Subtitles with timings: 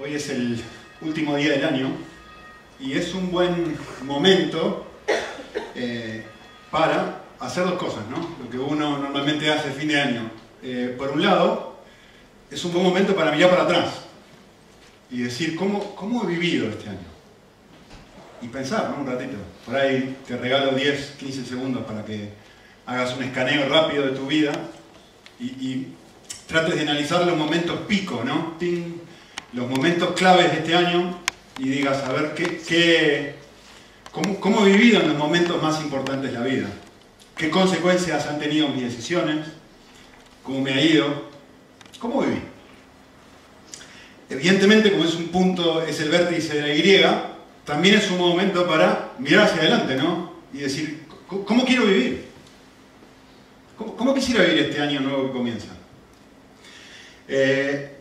[0.00, 0.62] Hoy es el
[1.00, 1.90] último día del año
[2.78, 4.86] y es un buen momento
[5.74, 6.22] eh,
[6.70, 8.36] para hacer dos cosas, ¿no?
[8.40, 10.30] Lo que uno normalmente hace fin de año.
[10.62, 11.78] Eh, por un lado,
[12.48, 14.02] es un buen momento para mirar para atrás
[15.10, 17.08] y decir, ¿cómo, cómo he vivido este año?
[18.40, 19.02] Y pensar, ¿no?
[19.02, 19.36] Un ratito.
[19.66, 22.34] Por ahí te regalo 10, 15 segundos para que
[22.86, 24.52] hagas un escaneo rápido de tu vida
[25.40, 25.94] y, y
[26.46, 28.54] trates de analizar los momentos pico, ¿no?
[28.60, 29.07] Ting,
[29.58, 31.18] los momentos claves de este año
[31.58, 33.34] y digas, a ver, ¿qué,
[34.12, 36.68] cómo, cómo he vivido en los momentos más importantes de la vida?
[37.36, 39.48] ¿Qué consecuencias han tenido mis decisiones?
[40.44, 41.28] ¿Cómo me ha ido?
[41.98, 42.40] ¿Cómo viví?
[44.30, 47.04] Evidentemente, como es un punto, es el vértice de la Y,
[47.64, 50.34] también es un momento para mirar hacia adelante, ¿no?
[50.52, 52.26] Y decir, ¿cómo quiero vivir?
[53.76, 55.68] ¿Cómo, cómo quisiera vivir este año nuevo que comienza?
[57.26, 57.97] Eh,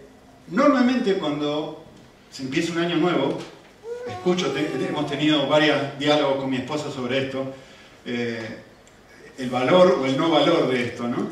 [0.50, 1.84] normalmente cuando
[2.32, 3.40] se empieza un año nuevo,
[4.08, 7.53] escucho, hemos tenido varios diálogos con mi esposa sobre esto,
[8.06, 8.59] eh,
[9.38, 11.30] el valor o el no valor de esto, ¿no?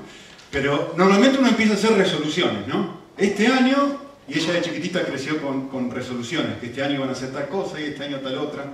[0.52, 3.00] Pero normalmente uno empieza a hacer resoluciones, ¿no?
[3.18, 7.14] Este año, y ella de chiquitita creció con, con resoluciones, que este año iban a
[7.14, 8.66] hacer tal cosa y este año tal otra,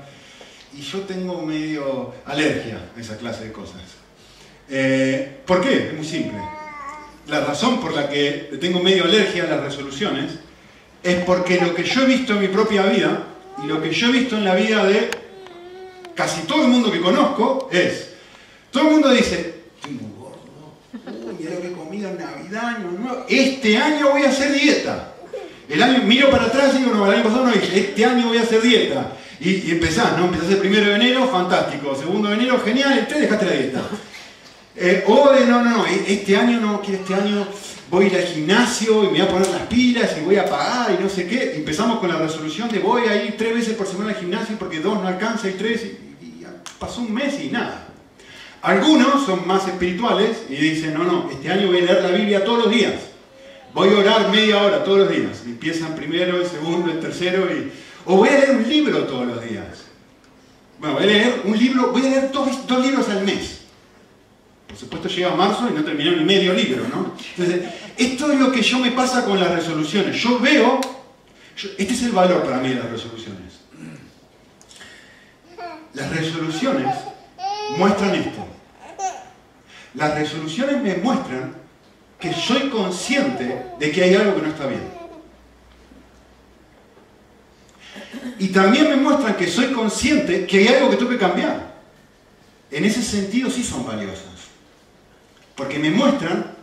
[0.73, 3.81] y yo tengo medio alergia a esa clase de cosas.
[4.69, 5.87] Eh, ¿Por qué?
[5.87, 6.39] Es muy simple
[7.31, 10.33] la razón por la que tengo medio alergia a las resoluciones
[11.01, 13.23] es porque lo que yo he visto en mi propia vida
[13.63, 15.09] y lo que yo he visto en la vida de
[16.13, 18.09] casi todo el mundo que conozco es,
[18.69, 20.41] todo el mundo dice, estoy muy gordo,
[21.39, 25.13] mira lo que he comido en Navidad, año nuevo, este año voy a hacer dieta.
[25.69, 28.27] El año, miro para atrás y digo, no, el año pasado no dije, este año
[28.27, 29.13] voy a hacer dieta.
[29.39, 30.25] Y, y empezás, ¿no?
[30.25, 31.95] Empezás el primero de enero, fantástico.
[31.95, 33.81] Segundo de enero, genial, el 3 dejaste la dieta.
[34.75, 37.45] Eh, o de no, no, no, este año no, quiero este año
[37.89, 40.45] voy a ir al gimnasio y me voy a poner las pilas y voy a
[40.45, 41.55] pagar y no sé qué.
[41.55, 44.79] Empezamos con la resolución de voy a ir tres veces por semana al gimnasio porque
[44.79, 46.45] dos no alcanza y tres y, y
[46.79, 47.87] pasó un mes y nada.
[48.61, 52.45] Algunos son más espirituales y dicen, no, no, este año voy a leer la Biblia
[52.45, 52.93] todos los días.
[53.73, 55.43] Voy a orar media hora todos los días.
[55.45, 57.71] empiezan primero, el segundo, el tercero y...
[58.05, 59.85] O voy a leer un libro todos los días.
[60.79, 63.60] Bueno, voy a leer un libro, voy a leer dos, dos libros al mes.
[64.71, 67.13] Por supuesto llega marzo y no terminé ni medio libro, ¿no?
[67.35, 70.15] Entonces, esto es lo que yo me pasa con las resoluciones.
[70.15, 70.79] Yo veo,
[71.77, 73.59] este es el valor para mí de las resoluciones.
[75.93, 76.87] Las resoluciones
[77.77, 78.47] muestran esto.
[79.95, 81.53] Las resoluciones me muestran
[82.17, 84.89] que soy consciente de que hay algo que no está bien.
[88.39, 91.73] Y también me muestran que soy consciente que hay algo que tengo que cambiar.
[92.71, 94.30] En ese sentido sí son valiosas.
[95.55, 96.55] Porque me muestran,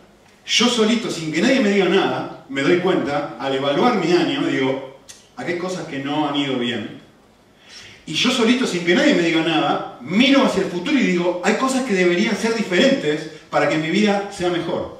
[0.45, 4.47] yo solito, sin que nadie me diga nada, me doy cuenta, al evaluar mi año,
[4.47, 4.99] digo,
[5.35, 6.99] aquí hay cosas que no han ido bien.
[8.05, 11.41] Y yo solito, sin que nadie me diga nada, miro hacia el futuro y digo,
[11.45, 14.99] hay cosas que deberían ser diferentes para que mi vida sea mejor.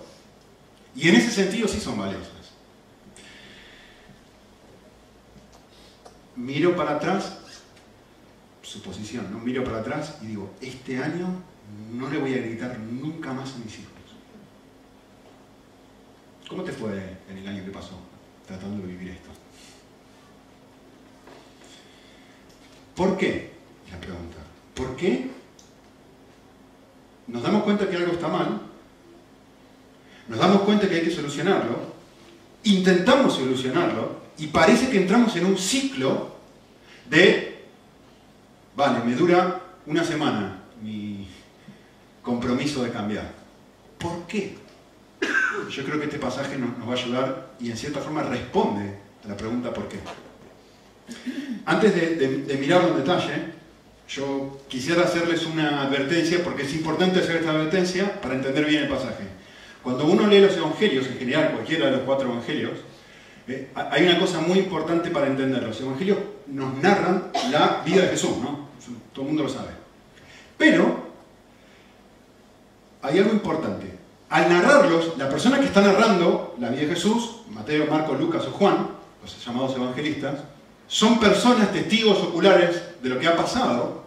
[0.96, 2.30] Y en ese sentido sí son valiosas.
[6.36, 7.38] Miro para atrás,
[8.62, 9.40] suposición, ¿no?
[9.40, 11.42] Miro para atrás y digo, este año
[11.92, 13.94] no le voy a gritar nunca más a mis hijos.
[16.48, 18.00] ¿Cómo te fue en el año que pasó
[18.48, 19.30] tratando de vivir esto?
[22.96, 23.54] ¿Por qué?
[23.92, 24.38] La pregunta.
[24.74, 25.30] ¿Por qué
[27.28, 28.62] nos damos cuenta que algo está mal?
[30.28, 31.78] Nos damos cuenta que hay que solucionarlo,
[32.64, 36.36] intentamos solucionarlo y parece que entramos en un ciclo
[37.10, 37.66] de,
[38.76, 40.59] vale, me dura una semana
[42.30, 43.32] compromiso de cambiar.
[43.98, 44.56] ¿Por qué?
[45.70, 48.96] Yo creo que este pasaje nos, va a ayudar y en cierta forma responde
[49.26, 49.98] a la pregunta ¿por qué?
[51.66, 53.34] Antes de, de, de mirarlo en detalle,
[54.08, 58.90] yo quisiera hacerles una advertencia porque es importante hacer esta advertencia para entender bien el
[58.90, 59.24] pasaje.
[59.84, 62.80] Cuando uno lee los evangelios, en general cualquiera de los cuatro evangelios,
[63.48, 65.64] eh, hay una cosa muy importante para entender.
[65.64, 68.70] Los evangelios nos narran la vida de Jesús, ¿no?
[69.14, 69.72] Todo el mundo lo sabe.
[70.58, 71.09] Pero
[73.02, 73.98] hay algo importante.
[74.30, 78.52] Al narrarlos, la persona que está narrando la vida de Jesús, Mateo, Marcos, Lucas o
[78.52, 78.90] Juan,
[79.22, 80.36] los llamados evangelistas,
[80.88, 84.04] son personas testigos oculares de lo que ha pasado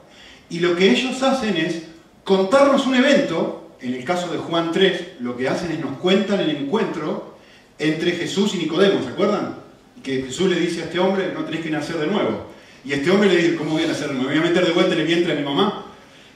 [0.52, 1.82] y lo que ellos hacen es
[2.24, 6.40] contarnos un evento, en el caso de Juan 3, lo que hacen es nos cuentan
[6.40, 7.36] el encuentro
[7.78, 9.56] entre Jesús y Nicodemo, ¿se acuerdan?
[10.02, 12.46] Que Jesús le dice a este hombre, no tenéis que nacer de nuevo.
[12.84, 14.28] Y este hombre le dice, ¿cómo voy a nacer de nuevo?
[14.28, 15.81] ¿Me voy a meter de vuelta en el vientre de mi mamá?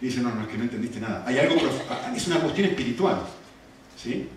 [0.00, 1.24] Dice, no, no, es que no entendiste nada.
[1.26, 1.56] Hay algo,
[2.14, 3.22] es una cuestión espiritual.
[3.96, 4.28] ¿sí?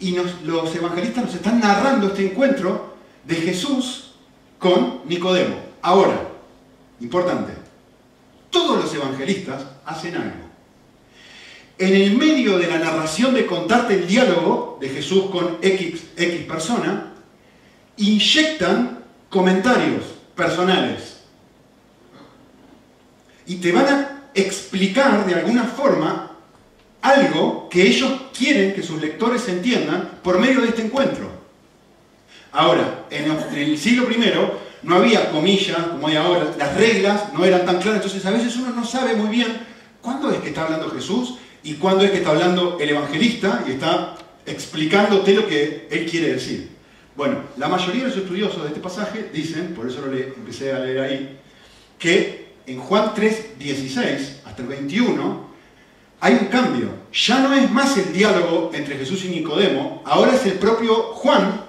[0.00, 4.12] Y los evangelistas nos están narrando este encuentro de Jesús
[4.58, 5.56] con Nicodemo.
[5.82, 6.28] Ahora,
[7.00, 7.52] importante,
[8.50, 10.48] todos los evangelistas hacen algo.
[11.78, 16.40] En el medio de la narración de contarte el diálogo de Jesús con X, X
[16.46, 17.12] persona,
[17.96, 20.04] inyectan comentarios
[20.34, 21.18] personales.
[23.46, 26.32] Y te van a explicar de alguna forma
[27.00, 31.30] algo que ellos quieren que sus lectores entiendan por medio de este encuentro.
[32.52, 34.18] Ahora, en el siglo I
[34.82, 38.56] no había comillas como hay ahora, las reglas no eran tan claras, entonces a veces
[38.56, 39.60] uno no sabe muy bien
[40.00, 43.72] cuándo es que está hablando Jesús y cuándo es que está hablando el evangelista y
[43.72, 44.14] está
[44.46, 46.70] explicándote lo que él quiere decir.
[47.16, 50.78] Bueno, la mayoría de los estudiosos de este pasaje dicen, por eso lo empecé a
[50.78, 51.38] leer ahí,
[51.98, 55.48] que en Juan 3, 16 hasta el 21
[56.20, 56.90] hay un cambio.
[57.12, 61.64] Ya no es más el diálogo entre Jesús y Nicodemo, ahora es el propio Juan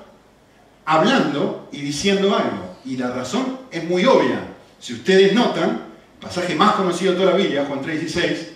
[0.86, 2.76] hablando y diciendo algo.
[2.84, 4.42] Y la razón es muy obvia.
[4.80, 5.86] Si ustedes notan,
[6.20, 8.50] pasaje más conocido de toda la Biblia, Juan 3:16,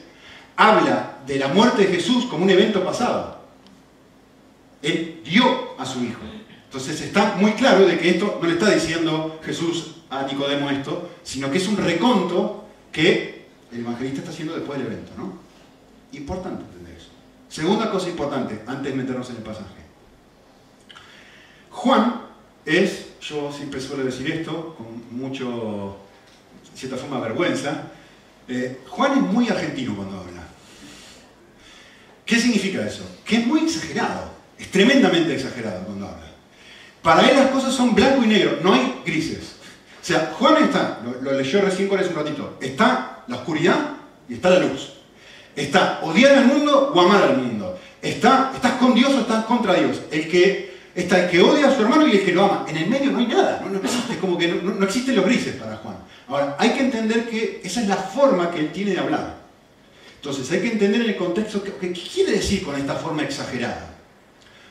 [0.58, 3.42] habla de la muerte de Jesús como un evento pasado.
[4.82, 6.20] Él dio a su hijo.
[6.66, 11.10] Entonces está muy claro de que esto no le está diciendo Jesús a Nicodemo esto,
[11.24, 15.12] sino que es un reconto que el evangelista está haciendo después del evento.
[15.18, 15.34] ¿no?
[16.12, 17.10] Importante entender eso.
[17.50, 19.84] Segunda cosa importante, antes de meternos en el pasaje.
[21.72, 22.22] Juan
[22.66, 25.98] es, yo siempre suelo decir esto, con mucho,
[26.72, 27.84] en cierta forma, vergüenza,
[28.48, 30.44] eh, Juan es muy argentino cuando habla.
[32.26, 33.04] ¿Qué significa eso?
[33.26, 36.28] Que es muy exagerado, es tremendamente exagerado cuando habla.
[37.02, 39.53] Para él las cosas son blanco y negro, no hay grises.
[40.04, 43.78] O sea, Juan está, lo, leyó recién con hace un ratito, está la oscuridad
[44.28, 44.96] y está la luz.
[45.56, 47.80] Está odiar al mundo o amar al mundo.
[48.02, 50.02] Está, estás con Dios o estás contra Dios.
[50.12, 52.66] El que Está el que odia a su hermano y el que lo ama.
[52.68, 55.78] En el medio no hay nada, no, existe, como que no, existen los grises para
[55.78, 55.96] Juan.
[56.28, 59.38] Ahora, hay que entender que esa es la forma que él tiene de hablar.
[60.16, 63.90] Entonces, hay que entender en el contexto qué quiere decir con esta forma exagerada.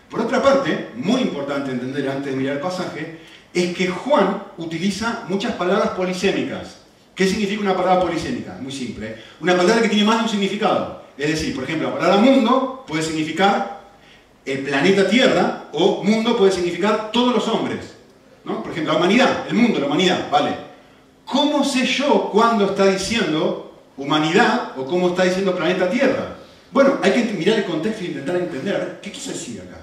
[0.08, 3.18] Por otra parte, muy importante entender antes de mirar el pasaje,
[3.54, 6.78] es que Juan utiliza muchas palabras polisémicas.
[7.14, 8.56] ¿Qué significa una palabra polisémica?
[8.60, 9.16] Muy simple.
[9.40, 11.02] Una palabra que tiene más de un significado.
[11.18, 13.82] Es decir, por ejemplo, la palabra mundo puede significar
[14.44, 17.94] el planeta Tierra o mundo puede significar todos los hombres.
[18.44, 18.62] ¿no?
[18.62, 20.56] Por ejemplo, la humanidad, el mundo, la humanidad, ¿vale?
[21.24, 26.36] ¿Cómo sé yo cuándo está diciendo humanidad o cómo está diciendo planeta Tierra?
[26.70, 29.81] Bueno, hay que mirar el contexto e intentar entender qué quiso decir acá.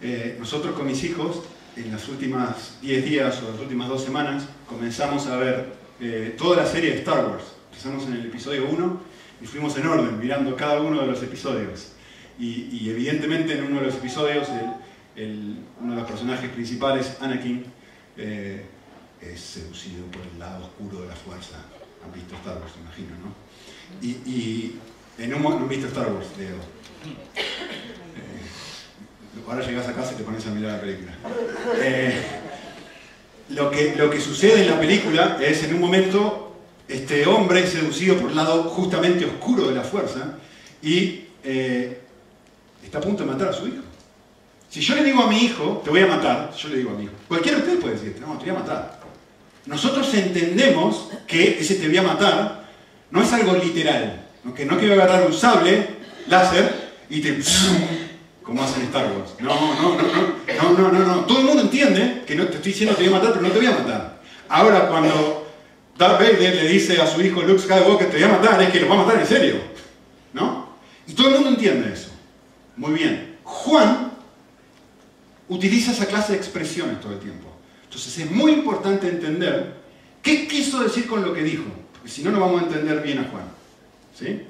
[0.00, 1.42] Eh, nosotros con mis hijos,
[1.76, 6.58] en las últimas 10 días o las últimas dos semanas, comenzamos a ver eh, toda
[6.58, 7.44] la serie de Star Wars.
[7.70, 9.00] Empezamos en el episodio 1
[9.42, 11.92] y fuimos en orden, mirando cada uno de los episodios.
[12.38, 14.48] Y, evidentemente en uno de los episodios,
[15.80, 17.64] uno de los personajes principales, Anakin,
[18.18, 18.66] eh,
[19.20, 21.56] es seducido por el lado oscuro de la fuerza.
[22.04, 23.34] Han visto Star Wars, imagino, ¿no?
[24.02, 24.76] Y,
[25.18, 26.56] en un han visto Star Wars, Leo.
[29.36, 31.12] Eh, ahora llegas a casa y te pones a mirar la película.
[31.80, 32.22] Eh,
[33.50, 36.56] lo, que, lo que sucede en la película es en un momento
[36.88, 40.38] este hombre es seducido por el lado justamente oscuro de la fuerza
[40.82, 41.24] y
[42.82, 43.82] está a punto de matar a su hijo.
[44.68, 46.94] Si yo le digo a mi hijo, te voy a matar, yo le digo a
[46.94, 49.00] mi hijo, cualquiera de ustedes puede decir, no, te voy a matar.
[49.66, 52.66] Nosotros entendemos que ese te voy a matar
[53.10, 55.86] no es algo literal, que no que voy a agarrar un sable
[56.28, 57.38] láser y te...
[58.46, 59.34] como hacen Star Wars.
[59.40, 62.70] No, no, no, no, no, no, no, Todo el mundo entiende que no te estoy
[62.70, 64.20] diciendo te voy a matar, pero no te voy a matar.
[64.48, 65.48] Ahora, cuando
[65.98, 68.80] Darth Vader le dice a su hijo Luke Skywalker te voy a matar, es que
[68.80, 69.56] lo va a matar en serio.
[70.32, 70.68] ¿No?
[71.08, 72.10] Y todo el mundo entiende eso.
[72.76, 73.36] Muy bien.
[73.42, 74.12] Juan
[75.48, 77.48] utiliza esa clase de expresiones todo el tiempo.
[77.82, 79.74] Entonces es muy importante entender
[80.22, 83.18] qué quiso decir con lo que dijo, porque si no, no vamos a entender bien
[83.18, 83.44] a Juan.
[84.16, 84.42] ¿Sí?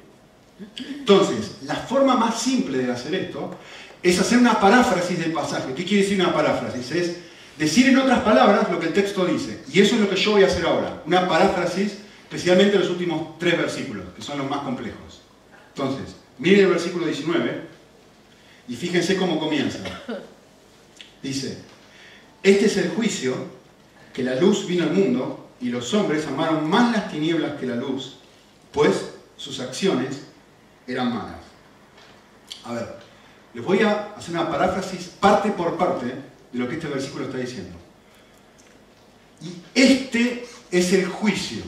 [0.58, 3.56] Entonces, la forma más simple de hacer esto
[4.02, 5.75] es hacer una paráfrasis del pasaje.
[5.75, 6.90] ¿Qué quiere decir una paráfrasis?
[6.92, 7.16] Es
[7.58, 9.62] decir en otras palabras lo que el texto dice.
[9.72, 11.02] Y eso es lo que yo voy a hacer ahora.
[11.06, 15.20] Una paráfrasis, especialmente los últimos tres versículos, que son los más complejos.
[15.75, 17.62] Entonces, miren el versículo 19.
[18.68, 19.78] Y fíjense cómo comienza.
[21.22, 21.58] Dice,
[22.42, 23.34] este es el juicio,
[24.12, 27.76] que la luz vino al mundo y los hombres amaron más las tinieblas que la
[27.76, 28.16] luz,
[28.72, 30.25] pues sus acciones
[30.86, 31.36] eran malas.
[32.64, 32.96] A ver,
[33.54, 36.06] les voy a hacer una paráfrasis parte por parte
[36.52, 37.76] de lo que este versículo está diciendo.
[39.40, 41.62] Y este es el juicio.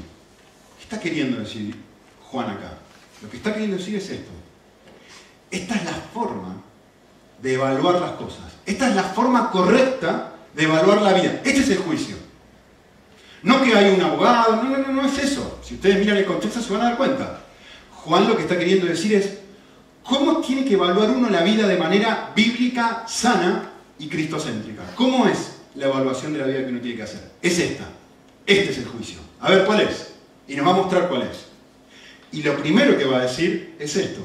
[0.76, 1.74] ¿Qué está queriendo decir
[2.30, 2.78] Juan acá?
[3.22, 4.30] Lo que está queriendo decir es esto.
[5.50, 6.56] Esta es la forma
[7.40, 8.44] de evaluar las cosas.
[8.66, 11.40] Esta es la forma correcta de evaluar la vida.
[11.44, 12.16] Este es el juicio.
[13.42, 15.60] No que hay un abogado, no, no, no, no es eso.
[15.62, 17.44] Si ustedes miran el contexto se van a dar cuenta.
[18.08, 19.36] Juan lo que está queriendo decir es,
[20.02, 24.82] ¿cómo tiene que evaluar uno la vida de manera bíblica, sana y cristocéntrica?
[24.94, 27.20] ¿Cómo es la evaluación de la vida que uno tiene que hacer?
[27.42, 27.84] Es esta.
[28.46, 29.18] Este es el juicio.
[29.40, 30.14] A ver, ¿cuál es?
[30.48, 31.48] Y nos va a mostrar cuál es.
[32.32, 34.22] Y lo primero que va a decir es esto.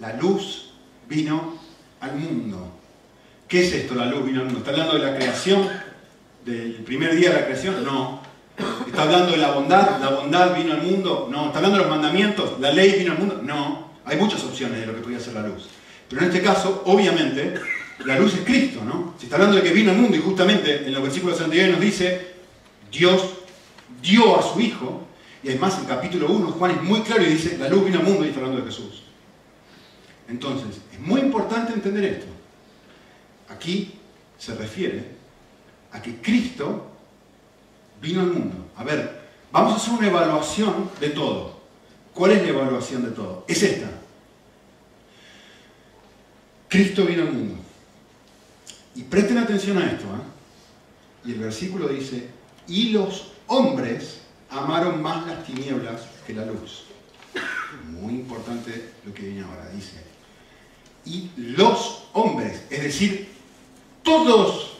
[0.00, 0.72] La luz
[1.08, 1.56] vino
[2.00, 2.72] al mundo.
[3.46, 4.58] ¿Qué es esto, la luz vino al mundo?
[4.58, 5.68] ¿Está hablando de la creación?
[6.44, 7.84] ¿Del primer día de la creación?
[7.84, 8.17] No.
[8.86, 10.00] ¿Está hablando de la bondad?
[10.00, 11.28] ¿La bondad vino al mundo?
[11.30, 11.46] No.
[11.46, 12.58] ¿Está hablando de los mandamientos?
[12.60, 13.40] ¿La ley vino al mundo?
[13.42, 13.92] No.
[14.04, 15.68] Hay muchas opciones de lo que podría ser la luz.
[16.08, 17.54] Pero en este caso, obviamente,
[18.04, 19.14] la luz es Cristo, ¿no?
[19.18, 21.80] Se está hablando de que vino al mundo y justamente en los versículos anteriores nos
[21.80, 22.34] dice,
[22.90, 23.22] Dios
[24.00, 25.02] dio a su Hijo,
[25.42, 28.04] y además en capítulo 1 Juan es muy claro y dice, la luz vino al
[28.04, 29.02] mundo y está hablando de Jesús.
[30.28, 32.26] Entonces, es muy importante entender esto.
[33.48, 33.94] Aquí
[34.36, 35.04] se refiere
[35.92, 36.97] a que Cristo
[38.00, 38.70] vino al mundo.
[38.76, 41.58] A ver, vamos a hacer una evaluación de todo.
[42.14, 43.44] ¿Cuál es la evaluación de todo?
[43.46, 43.90] Es esta.
[46.68, 47.54] Cristo vino al mundo.
[48.94, 50.04] Y presten atención a esto.
[50.04, 51.28] ¿eh?
[51.28, 52.28] Y el versículo dice,
[52.66, 56.84] y los hombres amaron más las tinieblas que la luz.
[57.90, 60.02] Muy importante lo que viene ahora, dice.
[61.04, 63.28] Y los hombres, es decir,
[64.02, 64.78] todos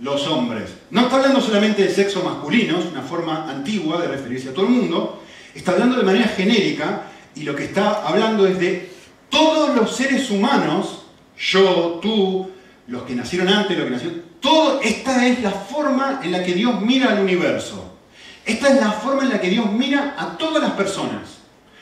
[0.00, 0.70] los hombres.
[0.92, 4.66] No está hablando solamente de sexo masculino, es una forma antigua de referirse a todo
[4.66, 5.22] el mundo,
[5.54, 8.90] está hablando de manera genérica y lo que está hablando es de
[9.30, 11.06] todos los seres humanos,
[11.38, 12.50] yo, tú,
[12.88, 16.52] los que nacieron antes, los que nacieron, todo, esta es la forma en la que
[16.52, 17.96] Dios mira al universo.
[18.44, 21.38] Esta es la forma en la que Dios mira a todas las personas.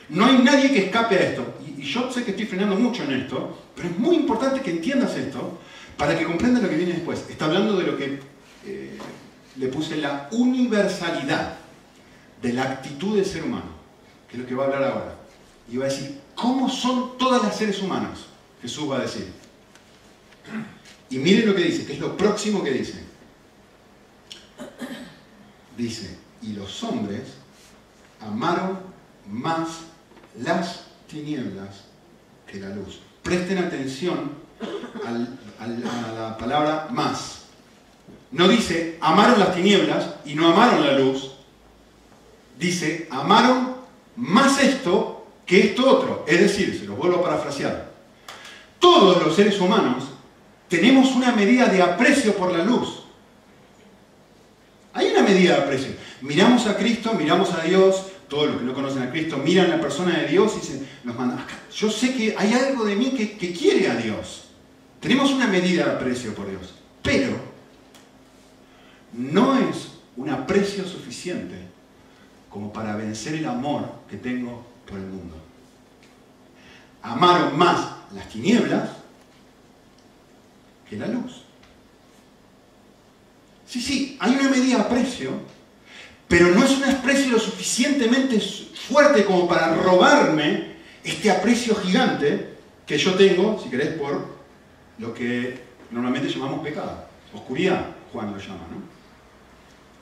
[0.07, 1.55] No hay nadie que escape a esto.
[1.67, 5.17] Y, yo sé que estoy frenando mucho en esto, pero es muy importante que entiendas
[5.17, 5.59] esto
[5.97, 7.25] para que comprendas lo que viene después.
[7.29, 8.30] Está hablando de lo que
[9.57, 11.55] le puse la universalidad
[12.41, 13.71] de la actitud del ser humano,
[14.27, 15.15] que es lo que va a hablar ahora.
[15.69, 18.27] Y va a decir, ¿cómo son todas las seres humanos?
[18.61, 19.31] Jesús va a decir.
[21.09, 23.03] Y miren lo que dice, que es lo próximo que dice.
[25.77, 27.21] Dice, y los hombres
[28.19, 28.79] amaron
[29.27, 29.81] más
[30.39, 31.83] las tinieblas
[32.47, 32.99] que la luz.
[33.23, 34.31] Presten atención
[35.59, 37.40] a la palabra más.
[38.31, 41.31] No dice amaron las tinieblas y no amaron la luz.
[42.57, 43.75] Dice amaron
[44.15, 46.25] más esto que esto otro.
[46.27, 47.91] Es decir, se los vuelvo a parafrasear.
[48.79, 50.05] Todos los seres humanos
[50.67, 53.03] tenemos una medida de aprecio por la luz.
[54.93, 55.91] Hay una medida de aprecio.
[56.21, 59.75] Miramos a Cristo, miramos a Dios, todos los que no conocen a Cristo miran a
[59.75, 63.11] la persona de Dios y se nos mandan, yo sé que hay algo de mí
[63.11, 64.45] que quiere a Dios.
[65.01, 67.50] Tenemos una medida de aprecio por Dios, pero
[69.13, 71.55] no es un aprecio suficiente
[72.49, 75.35] como para vencer el amor que tengo por el mundo.
[77.01, 78.89] Amaron más las tinieblas
[80.89, 81.43] que la luz.
[83.65, 85.31] Sí, sí, hay una medida de aprecio,
[86.27, 90.71] pero no es un aprecio lo suficientemente fuerte como para robarme
[91.03, 94.27] este aprecio gigante que yo tengo, si querés, por
[94.97, 97.05] lo que normalmente llamamos pecado.
[97.33, 98.90] Oscuridad, Juan lo llama, ¿no?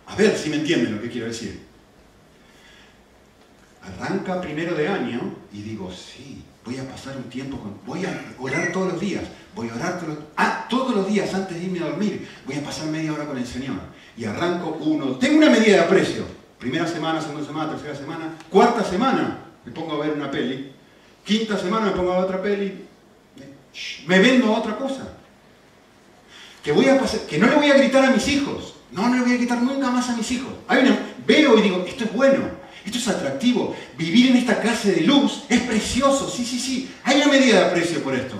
[0.09, 1.59] A ver si me entienden lo que quiero decir.
[3.81, 7.79] Arranca primero de año y digo, sí, voy a pasar un tiempo con...
[7.85, 9.23] Voy a orar todos los días.
[9.55, 10.17] Voy a orar todos los...
[10.35, 12.27] Ah, todos los días antes de irme a dormir.
[12.45, 13.79] Voy a pasar media hora con el Señor.
[14.17, 15.17] Y arranco uno...
[15.17, 16.25] Tengo una medida de aprecio.
[16.57, 18.33] Primera semana, segunda semana, tercera semana.
[18.49, 20.71] Cuarta semana me pongo a ver una peli.
[21.23, 22.85] Quinta semana me pongo a ver otra peli.
[24.07, 25.07] Me vendo a otra cosa.
[26.63, 28.73] Que, voy a pasar, que no le voy a gritar a mis hijos.
[28.91, 30.51] No, no le voy a gritar nunca más a mis hijos.
[31.25, 32.59] Veo y digo, esto es bueno.
[32.83, 33.75] Esto es atractivo.
[33.97, 36.29] Vivir en esta clase de luz es precioso.
[36.29, 36.91] Sí, sí, sí.
[37.03, 38.35] Hay una medida de aprecio por esto.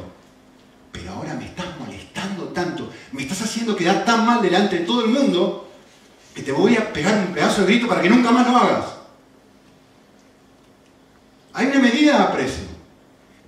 [0.92, 2.92] Pero ahora me estás molestando tanto.
[3.12, 5.70] Me estás haciendo quedar tan mal delante de todo el mundo
[6.34, 8.86] que te voy a pegar un pedazo de grito para que nunca más lo hagas.
[11.54, 12.64] Hay una medida de aprecio.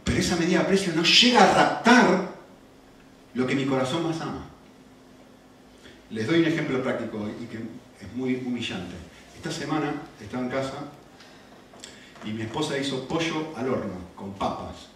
[0.04, 2.32] Pero esa medida de aprecio no llega a raptar
[3.34, 4.51] lo que mi corazón más ama.
[6.12, 8.96] Les doy un ejemplo práctico y que es muy humillante.
[9.34, 10.74] Esta semana estaba en casa
[12.26, 14.90] y mi esposa hizo pollo al horno con papas.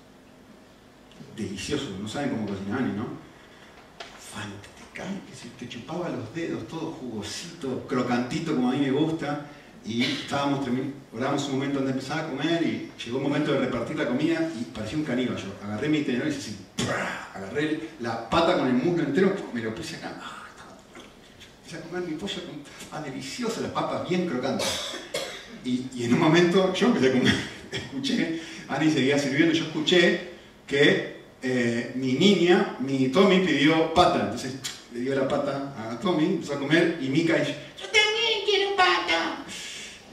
[1.38, 3.08] Delicioso, no saben cómo cocinan, ¿no?
[4.20, 9.46] Fantástico, que se te chupaba los dedos, todo jugosito, crocantito como a mí me gusta.
[9.86, 10.68] Y estábamos,
[11.14, 14.08] orábamos un momento antes de empezar a comer y llegó un momento de repartir la
[14.08, 15.38] comida y parecía un caníbal.
[15.38, 16.58] Yo agarré mi tenedor y así,
[17.34, 20.45] agarré la pata con el muslo entero, me lo puse acá.
[21.66, 22.36] Empecé a comer mi pollo,
[22.92, 24.68] ah, delicioso, las papas bien crocantes.
[25.64, 27.34] Y, en un momento yo empecé a comer,
[27.72, 30.30] escuché, Ani seguía sirviendo, yo escuché
[30.68, 34.58] que eh, mi niña, mi Tommy pidió pata, entonces
[34.94, 38.76] le dio la pata a Tommy, empezó a comer y Mika dice, yo también quiero
[38.76, 39.44] pata.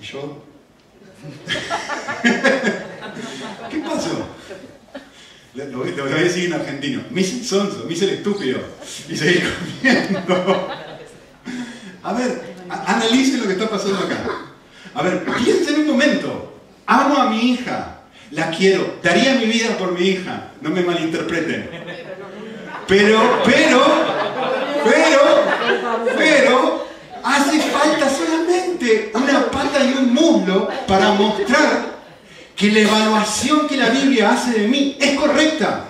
[0.00, 0.42] Y yo,
[3.70, 4.26] ¿qué pasó?
[5.54, 7.02] Lo, voy a decir en argentino.
[7.10, 8.58] Me sonso, me el estúpido.
[9.06, 9.42] Y seguí
[9.82, 10.81] comiendo.
[12.02, 14.18] A ver, analicen lo que está pasando acá.
[14.94, 16.60] A ver, piensen un momento.
[16.86, 18.00] Amo a mi hija.
[18.32, 18.98] La quiero.
[19.02, 20.50] Daría mi vida por mi hija.
[20.60, 21.70] No me malinterpreten.
[22.88, 23.82] Pero, pero,
[24.84, 25.20] pero,
[26.18, 26.86] pero,
[27.22, 31.92] hace falta solamente una pata y un muslo para mostrar
[32.56, 35.86] que la evaluación que la Biblia hace de mí es correcta.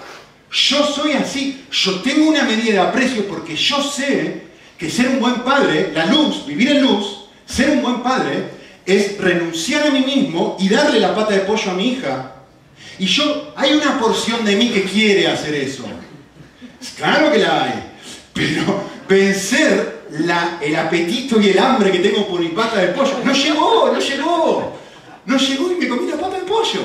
[0.51, 5.21] Yo soy así, yo tengo una medida de aprecio porque yo sé que ser un
[5.21, 8.51] buen padre, la luz, vivir en luz, ser un buen padre
[8.85, 12.33] es renunciar a mí mismo y darle la pata de pollo a mi hija.
[12.99, 15.85] Y yo, hay una porción de mí que quiere hacer eso.
[16.97, 17.93] Claro que la hay.
[18.33, 20.03] Pero vencer
[20.61, 23.99] el apetito y el hambre que tengo por mi pata de pollo, no llegó, no
[23.99, 24.79] llegó.
[25.25, 26.81] No llegó y me comí la pata de pollo.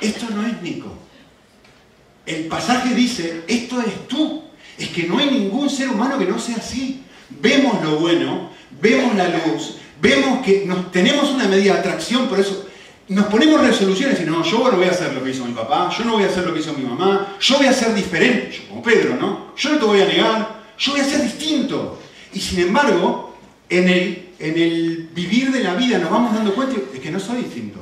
[0.00, 0.99] Esto no es Nico.
[2.30, 4.44] El pasaje dice, esto eres tú.
[4.78, 7.02] Es que no hay ningún ser humano que no sea así.
[7.28, 12.38] Vemos lo bueno, vemos la luz, vemos que nos, tenemos una medida de atracción, por
[12.38, 12.66] eso
[13.08, 15.90] nos ponemos resoluciones y no, yo no voy a hacer lo que hizo mi papá,
[15.96, 18.52] yo no voy a hacer lo que hizo mi mamá, yo voy a ser diferente,
[18.52, 19.52] yo como Pedro, ¿no?
[19.56, 21.98] Yo no te voy a negar, yo voy a ser distinto.
[22.32, 23.36] Y sin embargo,
[23.68, 27.18] en el, en el vivir de la vida nos vamos dando cuenta de que no
[27.18, 27.80] soy distinto.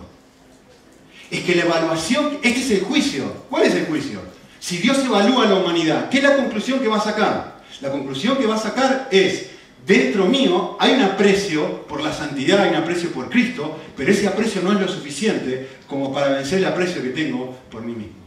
[1.31, 3.31] Es que la evaluación, este es el juicio.
[3.51, 4.38] ¿Cuál es el juicio?
[4.61, 7.59] Si Dios evalúa a la humanidad, ¿qué es la conclusión que va a sacar?
[7.81, 9.51] La conclusión que va a sacar es,
[9.87, 14.27] dentro mío hay un aprecio por la santidad, hay un aprecio por Cristo, pero ese
[14.27, 18.19] aprecio no es lo suficiente como para vencer el aprecio que tengo por mí mismo,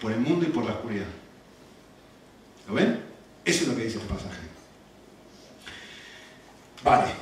[0.00, 1.06] por el mundo y por la oscuridad.
[2.68, 3.00] ¿Lo ven?
[3.44, 4.40] Eso es lo que dice el pasaje.
[6.82, 7.12] Vale.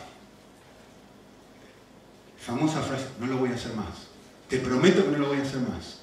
[2.39, 4.09] Famosa frase, no lo voy a hacer más.
[4.49, 6.02] Te prometo que no lo voy a hacer más.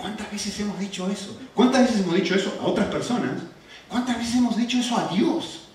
[0.00, 1.36] ¿Cuántas veces hemos dicho eso?
[1.54, 3.42] ¿Cuántas veces hemos dicho eso a otras personas?
[3.88, 5.68] ¿Cuántas veces hemos dicho eso a Dios?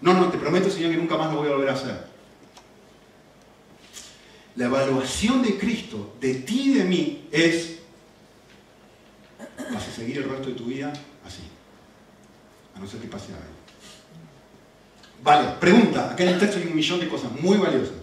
[0.00, 2.04] No, no, te prometo, Señor, que nunca más lo voy a volver a hacer.
[4.56, 7.78] La evaluación de Cristo, de ti y de mí, es,
[9.72, 10.92] vas a seguir el resto de tu vida
[11.24, 11.42] así.
[12.74, 13.54] A no ser que pase algo.
[15.22, 16.10] Vale, pregunta.
[16.10, 17.94] Acá en el texto hay un millón de cosas muy valiosas.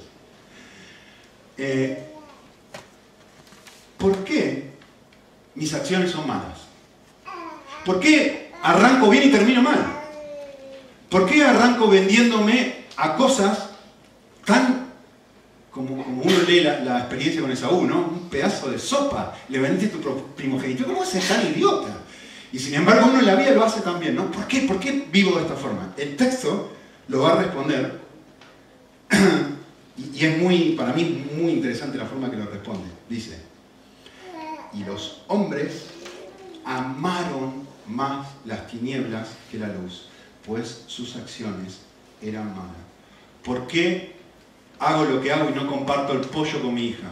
[1.57, 2.07] Eh,
[3.97, 4.70] ¿Por qué
[5.55, 6.59] mis acciones son malas?
[7.85, 9.85] ¿Por qué arranco bien y termino mal?
[11.09, 13.69] ¿Por qué arranco vendiéndome a cosas
[14.45, 14.91] tan
[15.71, 17.99] como, como uno lee la, experiencia con Esaú, ¿no?
[17.99, 20.85] Un pedazo de sopa, le vendiste tu primogénito.
[20.85, 21.97] ¿Cómo es tan idiota?
[22.51, 24.29] Y sin embargo uno en la vida lo hace también, ¿no?
[24.29, 24.61] ¿Por qué?
[24.61, 25.93] ¿Por qué vivo de esta forma?
[25.97, 26.73] El texto
[27.07, 27.99] lo va a responder.
[30.13, 32.89] y es muy, para mí, muy interesante la forma que lo responde.
[33.09, 33.37] Dice,
[34.73, 35.87] y los hombres
[36.65, 40.07] amaron más las tinieblas que la luz,
[40.45, 41.81] pues sus acciones
[42.21, 42.75] eran malas.
[43.43, 44.15] ¿Por qué
[44.79, 47.09] hago lo que hago y no comparto el pollo con mi hija?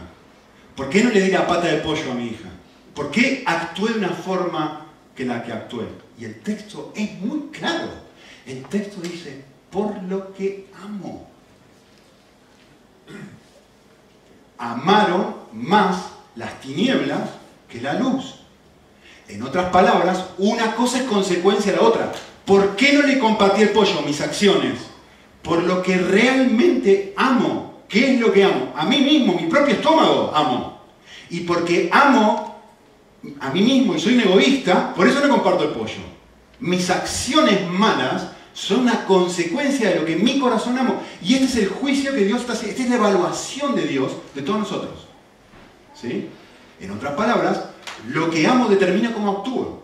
[0.76, 2.48] ¿Por qué no le di la pata de pollo a mi hija?
[2.94, 5.86] ¿Por qué actué de una forma que la que actué?
[6.18, 7.90] Y el texto es muy claro.
[8.46, 11.28] El texto dice, por lo que amo.
[14.58, 17.39] Amaron más las tinieblas
[17.70, 18.34] que la luz.
[19.28, 22.12] En otras palabras, una cosa es consecuencia de la otra.
[22.44, 24.02] ¿Por qué no le compartí el pollo?
[24.02, 24.80] Mis acciones.
[25.42, 27.84] Por lo que realmente amo.
[27.88, 28.72] ¿Qué es lo que amo?
[28.76, 30.80] A mí mismo, mi propio estómago amo.
[31.30, 32.60] Y porque amo
[33.40, 36.00] a mí mismo y soy un egoísta, por eso no comparto el pollo.
[36.58, 41.02] Mis acciones malas son una consecuencia de lo que mi corazón amo.
[41.22, 44.12] Y este es el juicio que Dios está haciendo, esta es la evaluación de Dios
[44.34, 45.06] de todos nosotros.
[45.94, 46.28] ¿Sí?
[46.80, 47.64] En otras palabras,
[48.08, 49.82] lo que amo determina cómo actúo.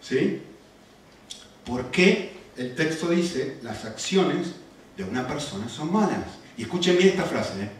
[0.00, 0.42] ¿Sí?
[1.64, 4.54] ¿Por qué el texto dice las acciones
[4.96, 6.26] de una persona son malas?
[6.56, 7.62] Y escuchen bien esta frase.
[7.62, 7.70] ¿eh?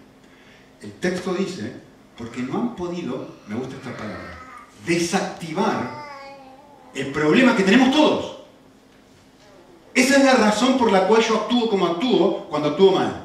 [0.83, 1.73] El texto dice,
[2.17, 4.39] porque no han podido, me gusta esta palabra,
[4.87, 6.03] desactivar
[6.95, 8.39] el problema que tenemos todos.
[9.95, 13.22] Esa es la razón por la cual yo actúo como actúo cuando actúo mal.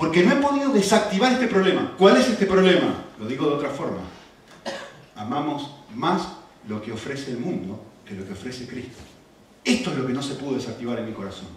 [0.00, 1.94] Porque no he podido desactivar este problema.
[1.98, 3.04] ¿Cuál es este problema?
[3.18, 4.00] Lo digo de otra forma.
[5.14, 6.26] amamos más
[6.66, 9.02] lo que ofrece el mundo que lo que ofrece Cristo.
[9.62, 11.48] Esto es lo que no se pudo desactivar en mi corazón.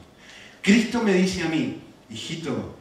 [0.62, 2.76] Cristo me dice a mí, hijito,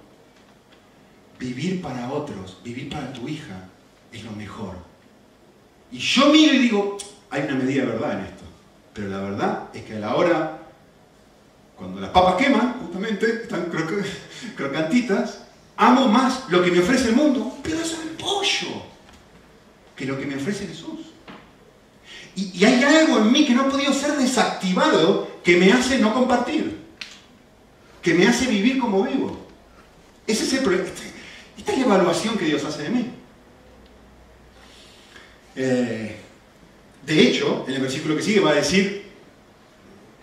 [1.38, 3.68] vivir para otros, vivir para tu hija,
[4.12, 4.74] es lo mejor.
[5.92, 6.98] Y yo miro y digo,
[7.30, 8.42] hay una medida de verdad en esto.
[8.94, 10.58] Pero la verdad es que a la hora,
[11.76, 13.70] cuando las papas queman, justamente, están
[14.56, 15.42] crocantitas,
[15.82, 18.82] amo más lo que me ofrece el mundo, un pedazo de pollo,
[19.96, 21.00] que lo que me ofrece Jesús.
[22.34, 26.14] Y, hay algo en mí que no ha podido ser desactivado que me hace no
[26.14, 26.78] compartir,
[28.00, 29.46] que me hace vivir como vivo.
[30.26, 33.10] Ese es esta es la evaluación que Dios hace de mí.
[35.54, 36.16] Eh,
[37.04, 39.10] de hecho, en el versículo que sigue va a decir,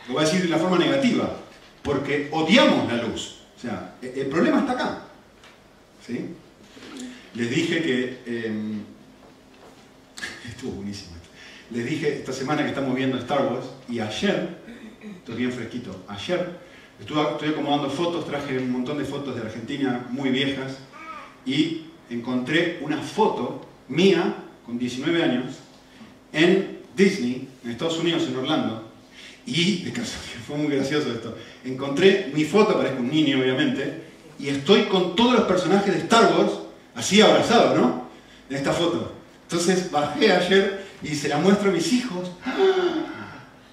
[0.08, 1.38] lo va a decir de la forma negativa,
[1.84, 3.42] porque odiamos la luz.
[3.56, 5.09] O sea, el problema está acá.
[7.36, 8.20] Les dije que...
[8.26, 8.82] Em,
[10.50, 11.20] estuvo buenísimo.
[11.72, 14.58] Les dije esta semana que estamos viendo Star Wars y ayer,
[15.20, 16.58] estoy bien fresquito, ayer
[17.00, 20.80] estuve, estoy acomodando fotos, traje un montón de fotos de Argentina muy viejas
[21.46, 25.60] y encontré una foto mía con 19 años
[26.34, 28.92] en Disney, en Estados Unidos, en Orlando,
[29.46, 29.86] y
[30.48, 31.38] fue muy gracioso esto.
[31.64, 34.09] Encontré mi foto, parezco un niño obviamente,
[34.40, 36.54] y estoy con todos los personajes de Star Wars,
[36.96, 38.08] así abrazados, ¿no?
[38.50, 39.12] En esta foto.
[39.44, 42.32] Entonces bajé ayer y se la muestro a mis hijos.
[42.46, 43.06] ¡Ah!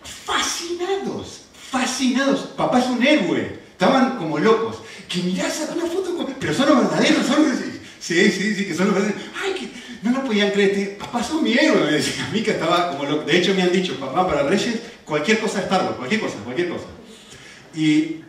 [0.03, 2.41] Fascinados, fascinados.
[2.57, 3.61] Papá es un héroe.
[3.71, 4.79] Estaban como locos.
[5.09, 6.27] Que mirá, saca una foto con...
[6.27, 7.59] Pero son los verdaderos, son los...
[8.01, 9.23] Sí, sí, sí, que son los verdaderos.
[9.43, 9.71] Ay, que
[10.03, 10.99] no lo podían creer.
[10.99, 11.85] Papá, son mi héroe.
[11.85, 12.29] Me decía.
[12.33, 13.25] A estaba como loco.
[13.25, 16.37] De hecho, me han dicho, papá, para Reyes, cualquier cosa es Star Wars, cualquier cosa,
[16.45, 16.87] cualquier cosa.
[17.75, 18.23] Y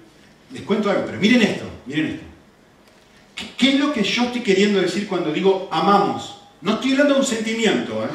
[0.51, 2.25] les cuento algo, pero miren esto, miren esto.
[3.57, 6.41] ¿Qué, es lo que yo estoy queriendo decir cuando digo amamos?
[6.61, 8.03] No estoy hablando de un sentimiento.
[8.03, 8.09] ¿eh?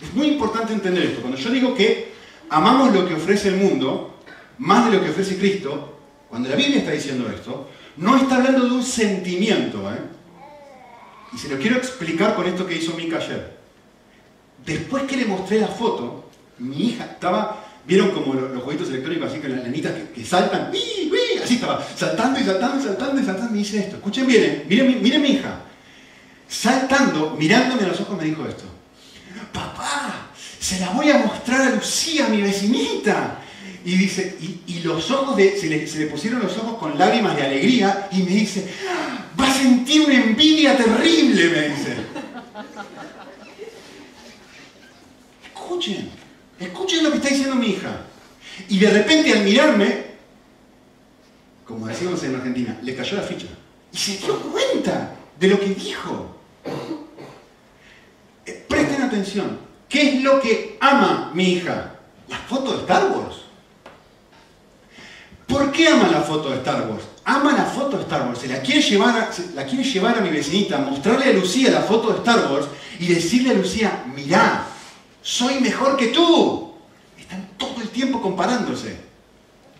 [0.00, 1.20] Es muy importante entender esto.
[1.20, 2.12] Cuando yo digo que
[2.48, 4.20] amamos lo que ofrece el mundo,
[4.58, 8.66] más de lo que ofrece Cristo, cuando la Biblia está diciendo esto, no está hablando
[8.66, 9.90] de un sentimiento.
[9.90, 9.98] ¿eh?
[11.32, 13.58] Y se lo quiero explicar con esto que hizo Mika ayer.
[14.64, 19.40] Después que le mostré la foto, mi hija estaba, vieron como los, jueguitos electrónicos, así
[19.40, 23.58] que las nenitas que, saltan, así estaba, saltando y saltando y saltando y saltando, y
[23.58, 23.96] dice esto.
[23.96, 24.64] Escuchen bien, ¿eh?
[24.68, 25.60] miren, miren mi hija.
[26.48, 28.64] Saltando, mirándome a los ojos, me dijo esto.
[29.52, 33.38] Papá, se la voy a mostrar a Lucía, mi vecinita.
[33.84, 38.08] Y dice, y, los ojos de, se le, pusieron los ojos con lágrimas de alegría
[38.12, 38.68] y me dice,
[39.40, 41.96] va a sentir una envidia terrible, me dice.
[45.46, 46.10] Escuchen,
[46.60, 48.02] escuchen lo que está diciendo mi hija.
[48.68, 50.04] Y de repente al mirarme,
[51.64, 53.46] como decíamos en Argentina, le cayó la ficha.
[53.92, 56.36] Y se dio cuenta de lo que dijo.
[58.46, 59.58] Eh, presten atención.
[59.88, 61.94] ¿Qué es lo que ama mi hija?
[62.28, 63.36] La foto de Star Wars.
[65.48, 67.02] ¿Por qué ama la foto de Star Wars?
[67.24, 70.20] Ama la foto de Star Wars, se la quiere llevar a, la quiere llevar a
[70.20, 72.66] mi vecinita, mostrarle a Lucía la foto de Star Wars
[73.00, 74.64] y decirle a Lucía, mirá,
[75.22, 76.74] soy mejor que tú.
[77.18, 78.96] Están todo el tiempo comparándose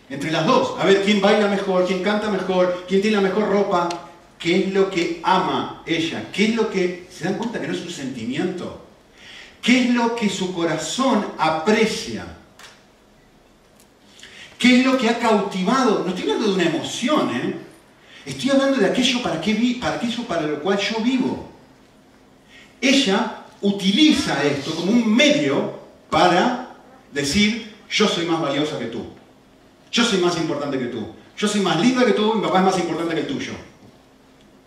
[0.09, 0.79] entre las dos.
[0.79, 3.89] A ver quién baila mejor, quién canta mejor, quién tiene la mejor ropa.
[4.37, 6.29] ¿Qué es lo que ama ella?
[6.33, 7.07] ¿Qué es lo que...
[7.11, 8.85] ¿Se dan cuenta que no es un sentimiento?
[9.61, 12.25] ¿Qué es lo que su corazón aprecia?
[14.57, 16.03] ¿Qué es lo que ha cautivado?
[16.03, 17.55] No estoy hablando de una emoción, ¿eh?
[18.25, 21.49] Estoy hablando de aquello para, qué para aquello para lo cual yo vivo.
[22.79, 26.75] Ella utiliza esto como un medio para
[27.11, 29.05] decir, yo soy más valiosa que tú.
[29.91, 31.07] Yo soy más importante que tú.
[31.37, 33.53] Yo soy más linda que tú, mi papá es más importante que el tuyo.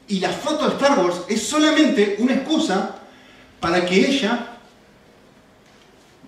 [0.09, 2.97] Y la foto de Star Wars es solamente una excusa
[3.61, 4.59] para que ella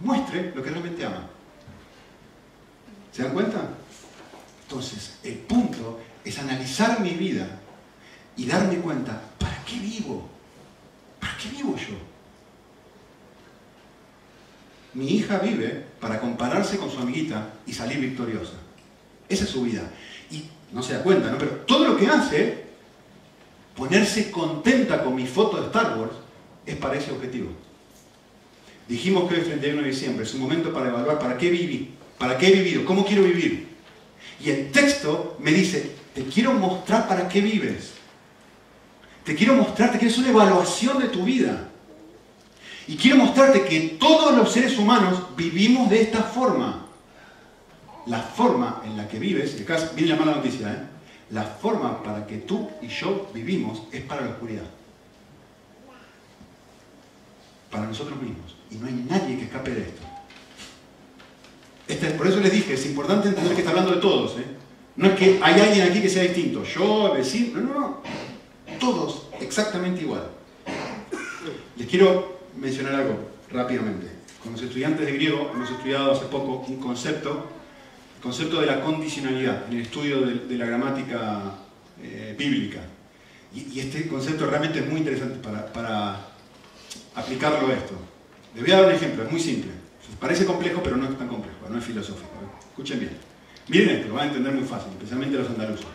[0.01, 1.27] muestre lo que realmente ama.
[3.13, 3.71] ¿Se dan cuenta?
[4.63, 7.47] Entonces, el punto es analizar mi vida
[8.37, 10.29] y darme cuenta, ¿para qué vivo?
[11.21, 12.16] ¿Para qué vivo yo?
[14.97, 18.55] Mi hija vive para compararse con su amiguita y salir victoriosa.
[19.29, 19.83] Esa es su vida.
[20.31, 21.37] Y no se da cuenta, ¿no?
[21.37, 22.65] Pero todo lo que hace,
[23.77, 26.15] ponerse contenta con mi foto de Star Wars,
[26.65, 27.51] es para ese objetivo.
[28.89, 31.91] Dijimos que hoy es 31 de diciembre, es un momento para evaluar para qué viví.
[32.17, 32.87] ¿Para qué he vivido?
[32.87, 33.69] ¿Cómo quiero vivir?
[34.43, 37.93] Y el texto me dice, te quiero mostrar para qué vives.
[39.25, 41.69] Te quiero mostrar, te quiero hacer una evaluación de tu vida.
[42.88, 46.87] Y quiero mostrarte que todos los seres humanos vivimos de esta forma.
[48.07, 50.87] La forma en la que vives, acá viene la mala noticia, ¿eh?
[51.31, 54.62] la forma para que tú y yo vivimos es para la oscuridad.
[57.70, 58.57] para nosotros mismos.
[58.70, 60.03] Y no hay nadie que escape de esto.
[61.88, 64.38] Este, por eso les dije, es importante entender que está hablando de todos.
[64.38, 64.44] ¿eh?
[64.96, 66.64] No es que hay alguien aquí que sea distinto.
[66.64, 68.03] Yo, vecino, no, no, no.
[68.81, 70.29] Todos exactamente igual.
[71.77, 74.07] Les quiero mencionar algo rápidamente.
[74.42, 77.51] Con los estudiantes de griego hemos estudiado hace poco un concepto,
[78.16, 81.55] el concepto de la condicionalidad, en el estudio de, la gramática
[82.03, 82.81] eh, bíblica.
[83.55, 86.21] Y, este concepto realmente es muy interesante para,
[87.14, 87.95] aplicarlo a esto.
[88.55, 89.71] Les voy a dar un ejemplo, es muy simple.
[90.21, 92.29] Parece complejo, pero no es tan complejo, no es filosófico.
[92.71, 93.12] Escuchen bien.
[93.69, 95.87] Miren esto, lo van a entender muy fácil, especialmente los andaluces.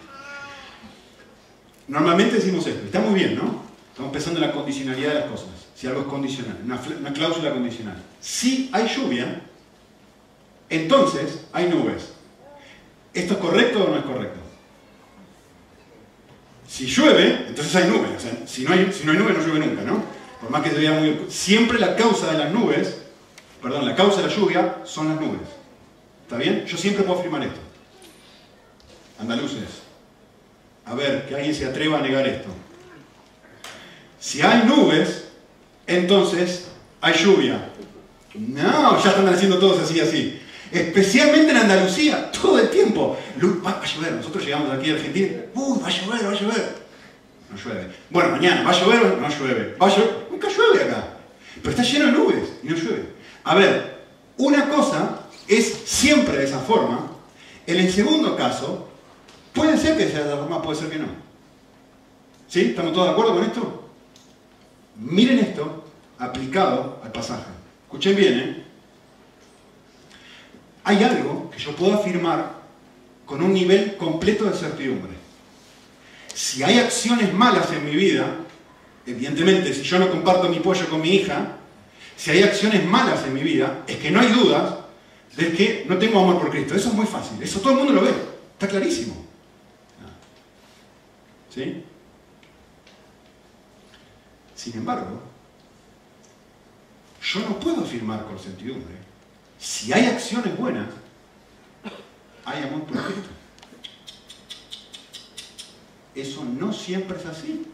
[1.88, 3.64] Normalmente decimos esto, está muy bien, ¿no?
[3.92, 5.50] Estamos pensando en la condicionalidad de las cosas,
[5.82, 7.98] si algo es condicional, una, cláusula condicional.
[8.20, 9.42] Si hay lluvia,
[10.70, 12.14] entonces hay nubes.
[13.16, 14.40] ¿Esto es correcto o no es correcto?
[16.68, 18.12] Si llueve, entonces hay nubes.
[18.16, 20.04] O sea, si no hay, si no hay nubes, no llueve nunca, ¿no?
[20.40, 21.26] Por más que se vea muy...
[21.30, 22.98] Siempre la causa de las nubes,
[23.60, 25.48] perdón, la causa de la lluvia son las nubes.
[26.22, 26.64] ¿Está bien?
[26.68, 27.60] Yo siempre puedo afirmar esto.
[29.20, 29.82] Andaluces.
[30.86, 32.50] A ver, que alguien se atreva a negar esto.
[34.20, 35.31] Si hay nubes,
[35.96, 36.68] entonces
[37.02, 37.70] hay lluvia.
[38.34, 40.42] No, ya están haciendo todos así, así.
[40.72, 43.18] Especialmente en Andalucía, todo el tiempo.
[43.66, 46.82] Va, a llover, nosotros llegamos aquí a Argentina, uy, va a llover, va a llover.
[47.50, 47.88] No llueve.
[48.10, 49.76] Bueno, mañana, ¿va a llover no llueve?
[50.32, 51.08] Nunca llueve acá.
[51.62, 53.06] Pero está lleno de nubes y no llueve.
[53.44, 54.04] A ver,
[54.38, 57.12] una cosa es siempre de esa forma.
[57.68, 58.88] En el segundo caso,
[59.52, 61.08] puede ser que sea de esa forma, puede ser que no.
[62.48, 62.62] ¿Sí?
[62.62, 63.90] ¿Estamos todos de acuerdo con esto?
[64.98, 65.81] Miren esto
[66.22, 67.50] aplicado al pasaje.
[67.86, 68.64] Escuchen bien, ¿eh?
[70.84, 72.62] Hay algo que yo puedo afirmar
[73.26, 75.12] con un nivel completo de certidumbre.
[76.34, 78.36] Si hay acciones malas en mi vida,
[79.06, 81.58] evidentemente, si yo no comparto mi pollo con mi hija,
[82.16, 84.76] si hay acciones malas en mi vida, es que no hay dudas
[85.36, 86.76] de que no tengo amor por Cristo.
[86.76, 88.14] Eso es muy fácil, eso todo el mundo lo ve,
[88.54, 89.26] está clarísimo.
[91.54, 91.84] ¿Sí?
[94.56, 95.31] Sin embargo,
[97.22, 98.96] yo no puedo afirmar con certidumbre.
[99.60, 100.88] Si hay acciones buenas,
[102.46, 103.30] hay amor por Cristo.
[106.16, 107.68] Eso no siempre es así.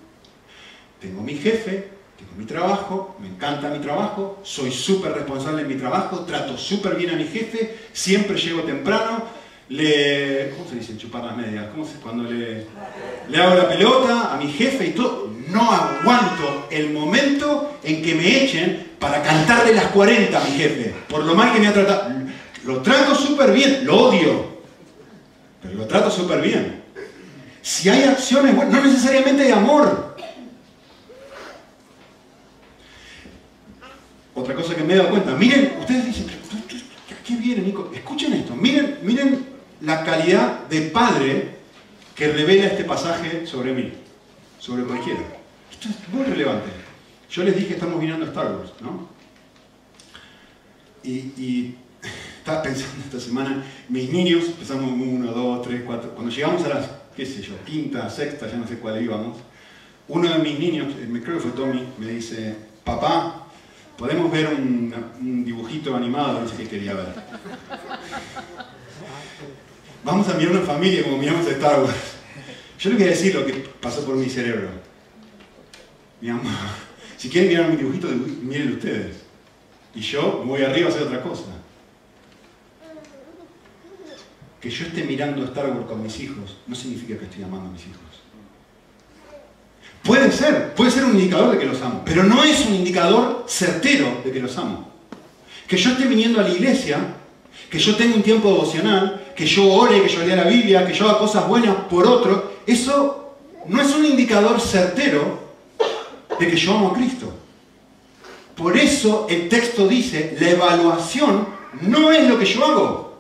[1.00, 5.76] Tengo mi jefe, tengo mi trabajo, me encanta mi trabajo, soy súper responsable en mi
[5.76, 9.24] trabajo, trato súper bien a mi jefe, siempre llego temprano,
[9.70, 10.52] le...
[10.52, 10.98] ¿Cómo se dice?
[10.98, 11.68] Chupar las medias.
[11.72, 12.66] ¿Cómo se, cuando le,
[13.30, 15.32] le hago la pelota a mi jefe y todo?
[15.48, 20.94] No aguanto el momento en que me echen para cantarle las 40 a mi jefe,
[21.08, 22.12] por lo mal que me ha tratado.
[22.66, 24.58] Lo trato súper bien, lo odio,
[25.62, 26.84] pero lo trato súper bien.
[27.62, 30.16] Si hay acciones buenas, no necesariamente de amor.
[34.36, 36.28] Otra cosa que me he dado cuenta, miren, ustedes dicen,
[37.26, 37.92] ¿qué viene, Nico?
[37.94, 39.46] Escuchen esto, miren, miren
[39.82, 41.58] la calidad de padre
[42.16, 43.94] que revela este pasaje sobre mí,
[44.60, 45.22] sobre cualquiera.
[45.72, 46.87] Esto es muy relevante.
[47.30, 49.08] Yo les dije que estamos mirando Star Wars, ¿no?
[51.04, 51.76] Y,
[52.38, 56.90] estaba pensando esta semana, mis niños, empezamos uno, dos, tres, cuatro, cuando llegamos a las,
[57.16, 59.38] qué sé yo, quinta, sexta, ya no sé cuál íbamos,
[60.08, 63.48] uno de mis niños, eh, creo que fue Tommy, me dice, papá,
[63.98, 66.42] ¿podemos ver un, un dibujito animado?
[66.42, 67.08] No sé qué quería ver.
[70.04, 72.16] Vamos a mirar una familia como miramos a Star Wars.
[72.80, 74.70] Yo les voy a decir lo que pasó por mi cerebro.
[76.22, 76.54] Mi amor,
[77.18, 78.08] si quieren mirar un dibujito,
[78.44, 79.18] miren ustedes.
[79.96, 81.46] Y yo voy arriba a hacer otra cosa.
[84.62, 87.72] Que yo esté mirando Star Wars con mis hijos no significa que estoy amando a
[87.72, 88.02] mis hijos.
[90.04, 93.46] Puede ser, puede ser un indicador de que los amo, pero no es un indicador
[93.48, 94.90] certero de que los amo.
[95.68, 97.16] Que yo esté viniendo a la iglesia,
[97.70, 100.94] que yo tenga un tiempo devocional, que yo ore, que yo lea la Biblia, que
[100.94, 103.36] yo haga cosas buenas por otro, eso
[103.68, 105.47] no es un indicador certero
[106.40, 107.34] de que yo amo a Cristo.
[108.56, 111.48] Por eso el texto dice, la evaluación
[111.82, 113.18] no es lo que yo hago.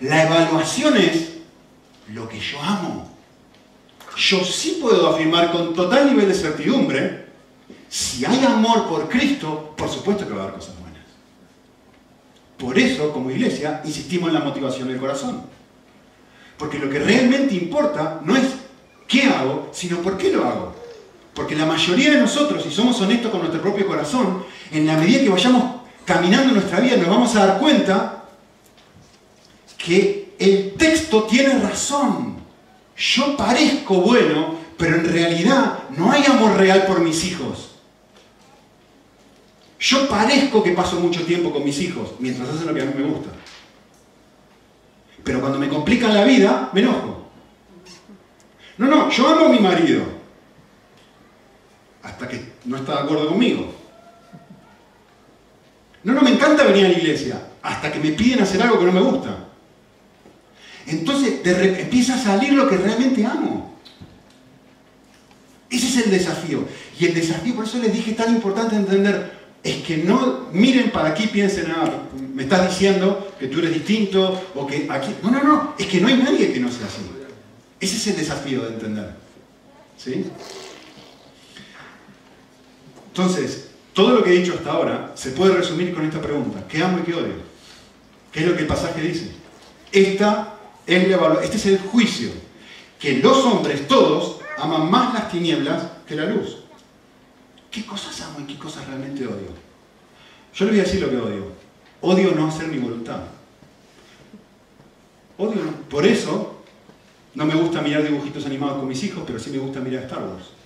[0.00, 1.32] La evaluación es
[2.12, 3.10] lo que yo amo.
[4.16, 7.28] Yo sí puedo afirmar con total nivel de certidumbre,
[7.88, 11.02] si hay amor por Cristo, por supuesto que va a haber cosas buenas.
[12.56, 15.42] Por eso, como iglesia, insistimos en la motivación del corazón.
[16.58, 18.48] Porque lo que realmente importa no es
[19.06, 20.74] qué hago, sino por qué lo hago.
[21.38, 25.20] Porque la mayoría de nosotros, si somos honestos con nuestro propio corazón, en la medida
[25.20, 28.24] que vayamos caminando nuestra vida, nos vamos a dar cuenta
[29.76, 32.38] que el texto tiene razón.
[32.96, 37.76] Yo parezco bueno, pero en realidad no hay amor real por mis hijos.
[39.78, 42.94] Yo parezco que paso mucho tiempo con mis hijos mientras hacen lo que a mí
[42.96, 43.30] me gusta.
[45.22, 47.28] Pero cuando me complican la vida, me enojo.
[48.76, 50.17] No, no, yo amo a mi marido.
[52.08, 53.74] Hasta que no está de acuerdo conmigo.
[56.04, 57.40] No, no, me encanta venir a la iglesia.
[57.62, 59.46] Hasta que me piden hacer algo que no me gusta.
[60.86, 63.78] Entonces empieza a salir lo que realmente amo.
[65.68, 66.64] Ese es el desafío.
[66.98, 71.10] Y el desafío, por eso les dije, tan importante entender, es que no miren para
[71.10, 71.90] aquí piensen, ah,
[72.32, 75.14] me estás diciendo que tú eres distinto o que aquí...
[75.22, 77.02] No, no, no, es que no hay nadie que no sea así.
[77.78, 79.10] Ese es el desafío de entender.
[79.98, 80.24] ¿Sí?
[83.18, 86.64] Entonces, todo lo que he dicho hasta ahora se puede resumir con esta pregunta.
[86.68, 87.34] ¿Qué amo y qué odio?
[88.30, 89.32] ¿Qué es lo que el pasaje dice?
[89.90, 90.54] Esta
[90.86, 92.30] es la este es el juicio.
[93.00, 96.58] Que los hombres todos aman más las tinieblas que la luz.
[97.72, 99.50] ¿Qué cosas amo y qué cosas realmente odio?
[100.54, 101.52] Yo le voy a decir lo que odio.
[102.02, 103.22] Odio no hacer mi voluntad.
[105.38, 105.72] Odio no.
[105.88, 106.62] Por eso
[107.34, 110.22] no me gusta mirar dibujitos animados con mis hijos, pero sí me gusta mirar Star
[110.22, 110.57] Wars.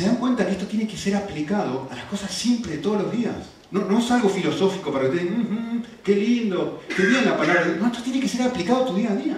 [0.00, 3.12] ¿Se dan cuenta que esto tiene que ser aplicado a las cosas simples todos los
[3.12, 3.36] días?
[3.70, 7.66] No, es algo filosófico para que te digan, qué lindo, qué bien la palabra.
[7.78, 9.36] No, esto tiene que ser aplicado a tu día a día.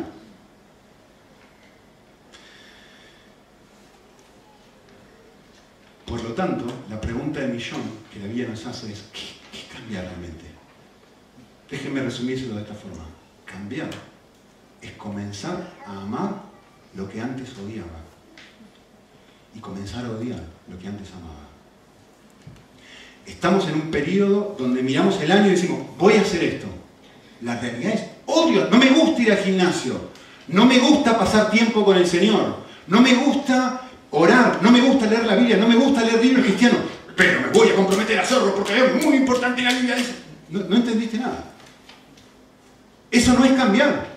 [6.06, 9.66] Por lo tanto, la pregunta de millón que la vida nos hace es, ¿qué, qué
[9.66, 10.44] cambia realmente?
[11.68, 13.04] Déjenme resumírselo de esta forma.
[13.44, 13.90] Cambiar
[14.80, 16.40] es comenzar a amar
[16.94, 17.98] lo que antes odiaba
[19.54, 21.32] y comenzar a odiar lo que antes amaba.
[23.26, 26.66] Estamos en un periodo donde miramos el año y decimos, voy a hacer esto.
[27.42, 29.94] La realidad es, odio, no me gusta ir al gimnasio,
[30.48, 32.56] no me gusta pasar tiempo con el Señor,
[32.86, 36.44] no me gusta orar, no me gusta leer la Biblia, no me gusta leer libros
[36.44, 36.78] cristianos,
[37.16, 39.96] pero me voy a comprometer a hacerlo porque es muy importante la Biblia.
[40.50, 41.44] No, entendiste nada.
[43.10, 44.12] Eso no es cambiar.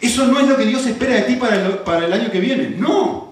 [0.00, 2.40] Eso no es lo que Dios espera de ti para el, para el año que
[2.40, 2.70] viene.
[2.70, 3.27] No.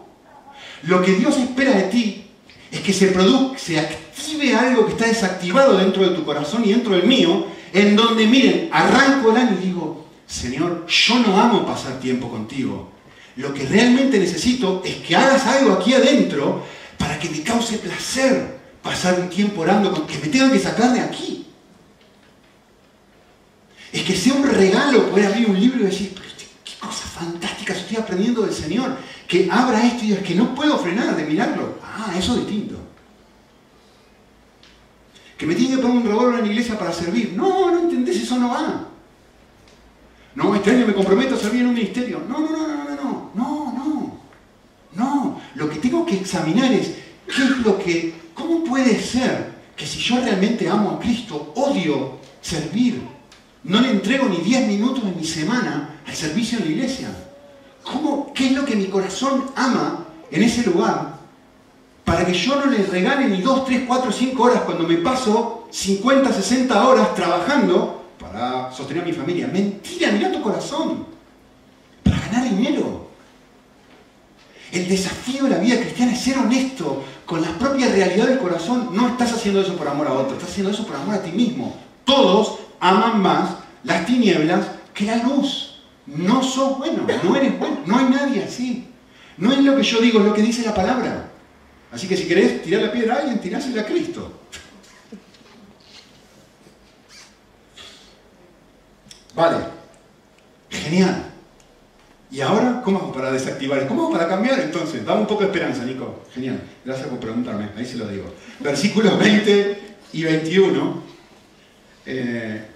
[0.87, 2.27] Lo que Dios espera de ti
[2.70, 6.70] es que se produzca, se active algo que está desactivado dentro de tu corazón y
[6.70, 11.66] dentro del mío, en donde, miren, arranco el año y digo, Señor, yo no amo
[11.66, 12.92] pasar tiempo contigo.
[13.37, 16.64] Lo que realmente necesito es que hagas algo aquí adentro
[16.99, 20.92] para que me cause placer pasar un tiempo orando, con, que me tenga que sacar
[20.92, 21.46] de aquí.
[23.92, 26.27] Es que sea un regalo poder abrir un libro y decir, pero
[26.64, 28.96] qué cosa fantástica estoy aprendiendo del Señor.
[29.26, 31.78] Que abra esto y diga, que no puedo frenar de mirarlo.
[31.82, 32.76] Ah, eso es distinto.
[35.36, 37.32] Que me tiene que poner un revólver en la iglesia para servir.
[37.34, 38.88] No, no entendés, eso no va.
[40.34, 42.22] No, este año me comprometo a servir en un ministerio.
[42.28, 44.20] No, no, no, no, no, no, no, no.
[44.94, 46.94] No, lo que tengo que examinar es
[47.26, 52.18] qué es lo que, cómo puede ser que si yo realmente amo a Cristo, odio
[52.40, 53.02] servir.
[53.64, 57.08] No le entrego ni 10 minutos de mi semana al servicio en la iglesia.
[57.87, 61.14] ¿Cómo, ¿Qué es lo que mi corazón ama en ese lugar?
[62.05, 65.68] Para que yo no le regale ni 2, 3, 4, 5 horas cuando me paso
[65.70, 69.46] 50, 60 horas trabajando para sostener a mi familia.
[69.46, 71.07] Mentira, mira tu corazón.
[72.03, 73.07] Para ganar dinero.
[74.72, 78.90] El desafío de la vida cristiana es ser honesto con la propia realidad del corazón.
[78.92, 81.31] No estás haciendo eso por amor a otro, estás haciendo eso por amor a ti
[81.31, 81.77] mismo.
[82.05, 83.51] Todos aman más
[83.85, 85.65] las tinieblas que la luz.
[86.06, 88.88] No sos bueno, no eres bueno, no hay nadie así.
[89.38, 91.30] No es lo que yo digo, es lo que dice la palabra.
[91.92, 94.32] Así que si querés tirar la piedra a alguien, tirásela a Cristo.
[99.34, 99.58] Vale,
[100.70, 101.26] genial.
[102.30, 103.86] ¿Y ahora cómo hago para desactivar?
[103.86, 105.04] ¿Cómo hago para cambiar entonces?
[105.04, 106.22] Dame un poco de esperanza, Nico.
[106.34, 108.32] Genial, gracias por preguntarme, ahí se lo digo.
[108.60, 111.02] Versículos 20 y 21
[112.06, 112.66] eh,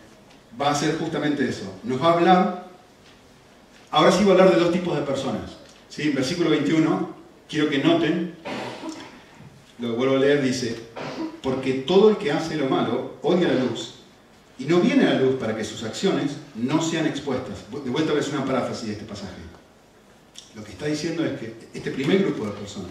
[0.60, 1.78] va a ser justamente eso.
[1.82, 2.60] Nos va a hablar,
[3.90, 5.53] ahora sí va a hablar de dos tipos de personas.
[5.88, 6.03] ¿sí?
[6.03, 7.14] En versículo 21,
[7.48, 8.35] quiero que noten,
[9.79, 10.77] lo vuelvo a leer, dice,
[11.42, 13.94] porque todo el que hace lo malo odia la luz
[14.58, 17.64] y no viene a la luz para que sus acciones no sean expuestas.
[17.85, 19.33] De vuelta es una paráfrasis de este pasaje.
[20.54, 22.90] Lo que está diciendo es que este primer grupo de personas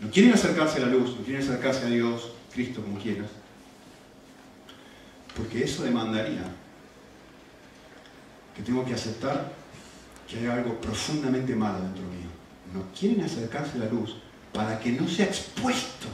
[0.00, 3.28] no quieren acercarse a la luz, no quieren acercarse a Dios, Cristo, como quieras,
[5.36, 6.44] porque eso demandaría
[8.56, 9.52] que tengo que aceptar
[10.28, 12.28] que hay algo profundamente malo dentro mío.
[12.74, 14.16] No quieren acercarse a la luz
[14.52, 16.08] para que no sea expuesto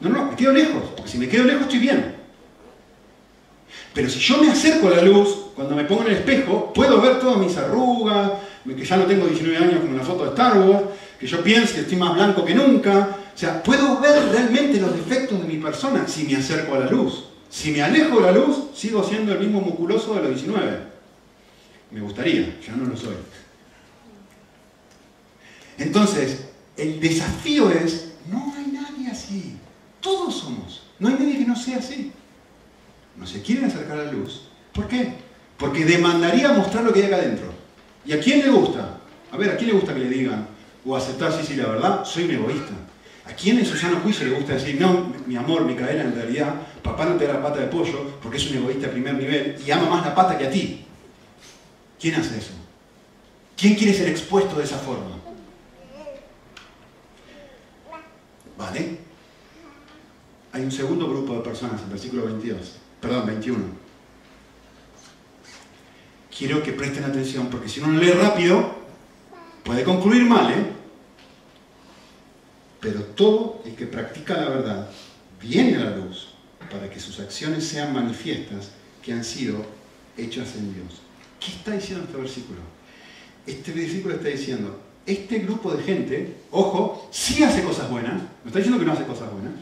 [0.00, 2.16] no, no, me quedo lejos, porque si me quedo lejos estoy bien.
[3.92, 7.00] Pero si yo me acerco a la luz, cuando me pongo en el espejo, puedo
[7.00, 8.32] ver todas mis arrugas,
[8.64, 10.84] que ya no tengo 19 años como una foto de Star Wars,
[11.18, 15.40] que yo pienso que estoy más blanco que nunca, sea, puedo ver realmente los defectos
[15.40, 17.24] de mi persona si me acerco a la luz.
[17.50, 20.89] Si me alejo de la luz, sigo siendo el mismo musculoso de los 19.
[21.90, 23.16] Me gustaría, ya no lo soy.
[25.78, 26.44] Entonces,
[26.76, 29.56] el desafío es, no hay nadie así.
[30.00, 30.82] Todos somos.
[30.98, 32.12] No hay nadie que no sea así.
[33.16, 34.42] No se quieren acercar a la luz.
[34.72, 35.14] ¿Por qué?
[35.56, 37.52] Porque demandaría mostrar lo que hay acá adentro.
[38.04, 38.98] ¿Y a quién le gusta?
[39.32, 40.46] A ver, ¿a quién le gusta que le digan?
[40.84, 42.72] O aceptar, sí, sí, la verdad, soy un egoísta.
[43.26, 46.54] ¿A quién en su sano juicio le gusta decir, no, mi amor, Micaela, en realidad,
[46.82, 49.56] papá no te da la pata de pollo porque es un egoísta de primer nivel
[49.64, 50.84] y ama más la pata que a ti?
[52.00, 52.52] ¿Quién hace eso?
[53.56, 55.18] ¿Quién quiere ser expuesto de esa forma?
[58.56, 58.98] ¿Vale?
[60.52, 63.64] Hay un segundo grupo de personas, en versículo 22, perdón, 21.
[66.36, 68.76] Quiero que presten atención porque si uno lee rápido,
[69.62, 70.72] puede concluir mal, ¿eh?
[72.80, 74.90] Pero todo el que practica la verdad
[75.40, 76.28] viene a la luz
[76.70, 78.70] para que sus acciones sean manifiestas
[79.02, 79.66] que han sido
[80.16, 81.02] hechas en Dios.
[81.40, 82.60] ¿Qué está diciendo este versículo?
[83.46, 88.58] Este versículo está diciendo, este grupo de gente, ojo, sí hace cosas buenas, no está
[88.58, 89.54] diciendo que no hace cosas buenas,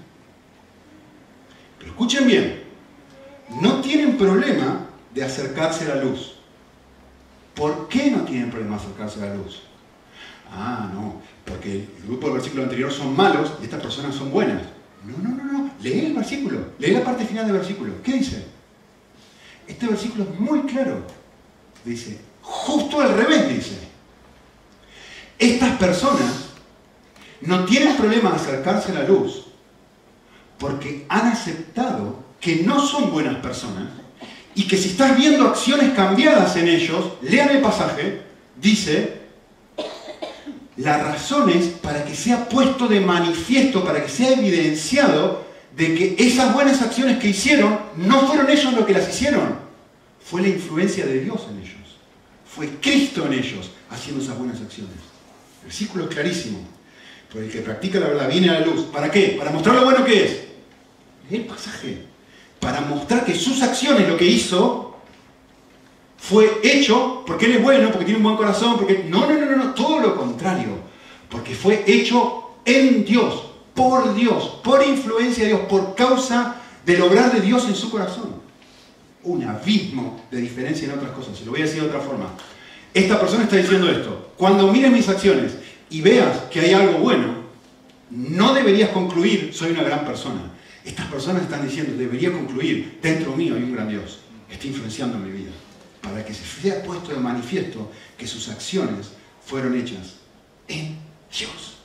[1.79, 2.63] pero escuchen bien,
[3.63, 6.35] no tienen problema de acercarse a la luz.
[7.55, 9.63] ¿Por qué no tienen problema de acercarse a la luz?
[10.51, 14.63] Ah, no, porque el grupo del versículo anterior son malos y estas personas son buenas.
[15.05, 15.71] No, no, no, no.
[15.81, 16.73] Lee el versículo.
[16.79, 18.03] Lee la parte final del versículo.
[18.03, 18.45] ¿Qué dice?
[19.67, 21.05] Este versículo es muy claro.
[21.85, 23.79] Dice, justo al revés dice.
[25.39, 26.49] Estas personas
[27.41, 29.45] no tienen problema de acercarse a la luz
[30.59, 33.89] porque han aceptado que no son buenas personas
[34.55, 38.23] y que si estás viendo acciones cambiadas en ellos, lean el pasaje,
[38.61, 39.21] dice,
[40.77, 45.45] la razón es para que sea puesto de manifiesto, para que sea evidenciado
[45.77, 49.68] de que esas buenas acciones que hicieron no fueron ellos los que las hicieron,
[50.29, 51.97] fue la influencia de Dios en ellos,
[52.47, 54.95] fue Cristo en ellos haciendo esas buenas acciones.
[55.61, 56.59] El versículo es clarísimo.
[57.33, 58.87] Por el que practica la verdad viene a la luz.
[58.87, 59.37] ¿Para qué?
[59.39, 60.41] Para mostrar lo bueno que es.
[61.31, 62.05] El pasaje.
[62.61, 64.99] Para mostrar que sus acciones, lo que hizo,
[66.17, 69.05] fue hecho porque Él es bueno, porque tiene un buen corazón, porque...
[69.09, 70.79] No, no, no, no, todo lo contrario.
[71.31, 77.33] Porque fue hecho en Dios, por Dios, por influencia de Dios, por causa del obrar
[77.33, 78.38] de Dios en su corazón.
[79.29, 81.37] Un abismo de diferencia en otras cosas.
[81.37, 82.35] Se lo voy a decir de otra forma.
[82.95, 84.33] Esta persona está diciendo esto.
[84.37, 85.53] Cuando mires mis acciones
[85.91, 87.35] y veas que hay algo bueno,
[88.11, 90.41] no deberías concluir, soy una gran persona.
[90.85, 94.21] Estas personas están diciendo, debería concluir, dentro mío hay un gran Dios,
[94.51, 95.51] está influenciando mi vida
[96.01, 99.11] para que se sea puesto de manifiesto que sus acciones
[99.45, 100.17] fueron hechas
[100.67, 100.97] en
[101.37, 101.79] Dios.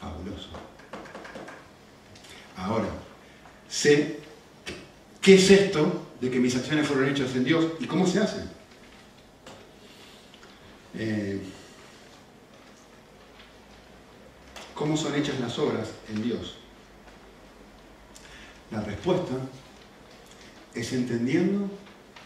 [0.00, 0.48] Fabuloso.
[2.56, 2.88] Ahora,
[3.68, 4.17] sé
[5.20, 8.42] qué es esto de que mis acciones fueron hechas en Dios y cómo se hace.
[10.94, 11.40] Eh,
[14.74, 16.54] ¿Cómo son hechas las obras en Dios?
[18.70, 19.34] La respuesta
[20.74, 21.68] es entendiendo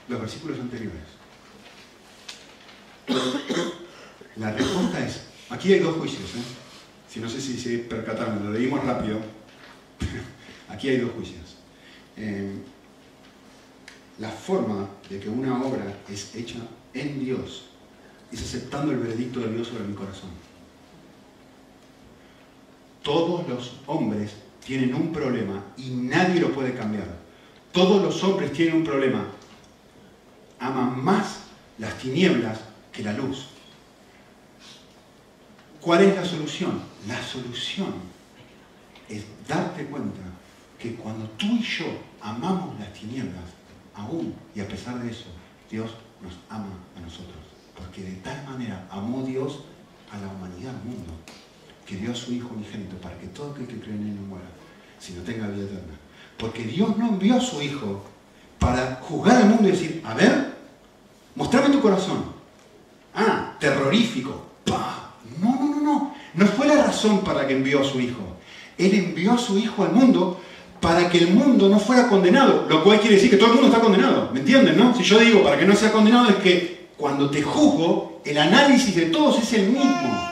[0.09, 1.01] los versículos anteriores.
[4.36, 6.43] La respuesta es, aquí hay dos juicios, ¿eh?
[7.09, 9.18] si no sé si se percataron, lo leímos rápido,
[10.68, 11.57] aquí hay dos juicios.
[12.16, 12.51] Eh,
[14.18, 16.58] la forma de que una obra es hecha
[16.94, 17.64] en Dios
[18.32, 20.30] es aceptando el veredicto de Dios sobre mi corazón.
[23.02, 24.32] Todos los hombres
[24.64, 27.06] tienen un problema y nadie lo puede cambiar.
[27.72, 29.26] Todos los hombres tienen un problema
[30.58, 31.40] aman más
[31.78, 32.60] las tinieblas
[32.92, 33.48] que la luz.
[35.80, 36.80] ¿Cuál es la solución?
[37.08, 37.92] La solución
[39.08, 40.20] es darte cuenta
[40.78, 41.86] que cuando tú y yo
[42.20, 43.42] amamos las tinieblas,
[43.95, 45.26] aún y a pesar de eso,
[45.70, 45.90] Dios
[46.22, 47.36] nos ama a nosotros.
[47.76, 49.61] Porque de tal manera amó Dios
[50.11, 51.12] a la humanidad, al mundo,
[51.86, 54.22] que dio a su Hijo unigénito para que todo aquel que cree en Él no
[54.22, 54.47] muera,
[54.99, 55.95] sino tenga vida eterna.
[56.38, 58.05] Porque Dios no envió a su Hijo
[58.59, 60.55] para juzgar al mundo y decir, a ver,
[61.34, 62.24] mostrame tu corazón.
[63.14, 64.47] Ah, terrorífico.
[65.40, 66.14] No, no, no, no.
[66.34, 68.36] No fue la razón para que envió a su Hijo.
[68.78, 70.40] Él envió a su Hijo al mundo
[70.82, 72.66] para que el mundo no fuera condenado.
[72.68, 74.30] Lo cual quiere decir que todo el mundo está condenado.
[74.34, 74.94] ¿Me entienden, no?
[74.94, 78.94] Si yo digo para que no sea condenado es que cuando te juzgo, el análisis
[78.96, 80.28] de todos es el mismo.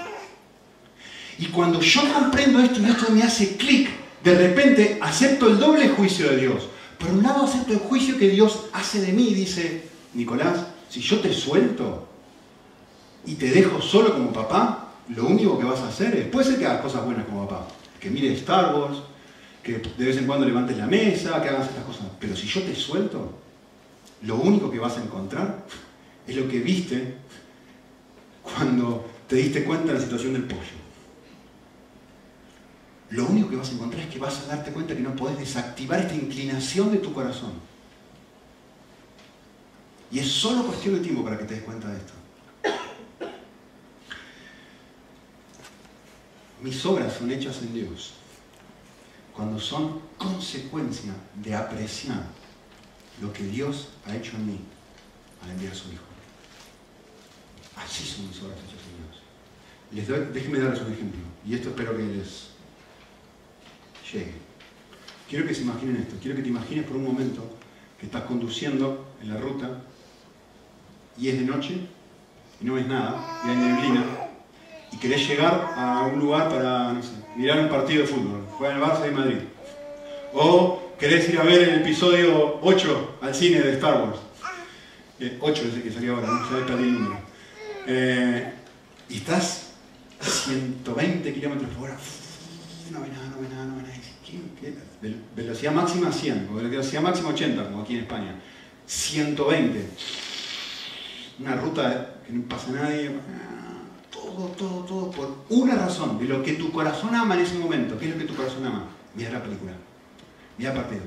[1.39, 3.91] Y cuando yo comprendo esto y esto me hace clic,
[4.25, 6.69] de repente acepto el doble juicio de Dios.
[6.99, 9.85] Por un lado acepto el juicio que Dios hace de mí y dice,
[10.15, 12.09] Nicolás, si yo te suelto
[13.25, 16.59] y te dejo solo como papá lo único que vas a hacer es, puede ser
[16.59, 17.69] que hagas cosas buenas como papá,
[18.01, 18.99] que mires Star Wars,
[19.63, 22.63] que de vez en cuando levantes la mesa, que hagas estas cosas, pero si yo
[22.63, 23.39] te suelto,
[24.23, 25.65] lo único que vas a encontrar
[26.27, 27.15] es lo que viste
[28.43, 30.81] cuando te diste cuenta de la situación del pollo.
[33.11, 35.39] Lo único que vas a encontrar es que vas a darte cuenta que no podés
[35.39, 37.53] desactivar esta inclinación de tu corazón.
[40.13, 42.13] Y es solo cuestión de tiempo para que te des cuenta de esto.
[46.63, 48.15] Mis obras son hechas en Dios
[49.41, 52.27] cuando son consecuencia de apreciar
[53.23, 54.61] lo que Dios ha hecho en mí
[55.43, 56.05] al enviar a su Hijo.
[57.75, 60.13] Así son mis obras hechas en Dios.
[60.13, 62.49] Les déjenme darles un ejemplo, y esto espero que les
[64.13, 64.35] llegue.
[65.27, 67.43] Quiero que se imaginen esto, quiero que te imagines por un momento
[67.99, 69.81] que estás conduciendo en la ruta
[71.17, 71.81] y es de noche
[72.61, 74.05] y no ves nada, y hay neblina,
[74.93, 78.77] y querés llegar a un lugar para, no sé, mirar un partido de fútbol, en
[78.77, 79.39] el Barça de Madrid.
[80.35, 84.19] O querés ir a ver el episodio 8 al cine de Star Wars.
[85.41, 87.21] 8 eh, es el que salió ahora, no sé, perdí el número.
[87.87, 88.53] Eh,
[89.09, 89.73] y estás
[90.21, 91.99] 120 kilómetros por hora.
[92.91, 93.95] No ve nada, no ve nada, no ve nada.
[95.35, 98.35] Velocidad máxima 100, o velocidad máxima 80, como aquí en España.
[98.87, 99.87] 120.
[101.41, 103.11] Una ruta que no pasa nadie.
[104.31, 107.99] Todo, todo, todo por una razón, de lo que tu corazón ama en ese momento.
[107.99, 108.85] ¿Qué es lo que tu corazón ama?
[109.15, 109.73] Mira la película.
[110.57, 111.03] Mira partido.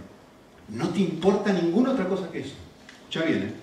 [0.67, 2.55] No te importa ninguna otra cosa que eso.
[3.09, 3.53] Ya viene.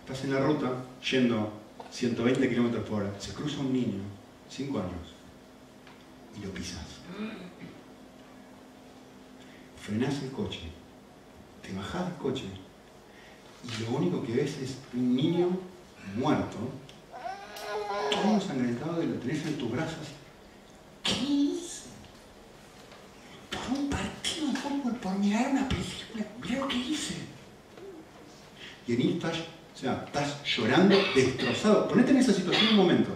[0.00, 0.72] Estás en la ruta,
[1.10, 1.52] yendo
[1.90, 3.12] 120 kilómetros por hora.
[3.18, 4.02] Se cruza un niño,
[4.48, 5.14] 5 años,
[6.38, 6.86] y lo pisas.
[9.80, 10.60] Frenás el coche,
[11.62, 12.44] te bajás del coche,
[13.64, 15.48] y lo único que ves es un niño
[16.16, 16.56] muerto,
[18.10, 20.08] todo ensangrentado y lo tenés en tus brazos.
[21.02, 21.88] ¿Qué hice?
[23.50, 27.14] Por un partido de fútbol, por mirar una película, mira lo que hice.
[28.86, 31.88] Y el niño está, o sea, estás llorando destrozado.
[31.88, 33.10] Ponete en esa situación un momento.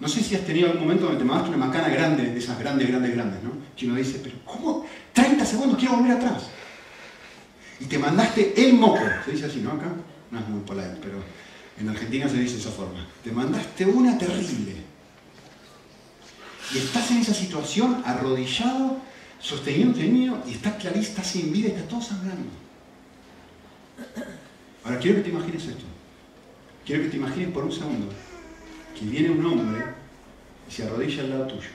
[0.00, 2.58] No sé si has tenido algún momento donde te mandaste una macana grande, de esas
[2.58, 3.50] grandes, grandes, grandes, ¿no?
[3.76, 4.86] Que uno dice, pero ¿cómo?
[5.12, 6.44] 30 segundos, quiero volver atrás.
[7.80, 9.00] Y te mandaste el moco.
[9.24, 9.72] Se dice así, ¿no?
[9.72, 9.86] Acá
[10.30, 11.18] no es muy polite, pero
[11.80, 13.06] en Argentina se dice de esa forma.
[13.22, 14.76] Te mandaste una terrible.
[16.74, 18.98] Y estás en esa situación arrodillado,
[19.40, 22.50] sosteniendo el niño, y estás clarista, sin vida, está todo sangrando.
[24.84, 25.84] Ahora quiero que te imagines esto.
[26.84, 28.08] Quiero que te imagines por un segundo
[28.98, 29.84] que viene un hombre
[30.68, 31.68] y se arrodilla al lado tuyo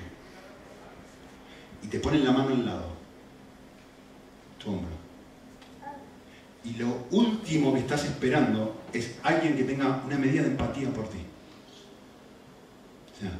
[1.83, 2.87] y te pone la mano al lado,
[4.57, 5.03] tu hombro.
[6.63, 11.09] Y lo último que estás esperando es alguien que tenga una medida de empatía por
[11.09, 11.17] ti.
[13.15, 13.31] O sea,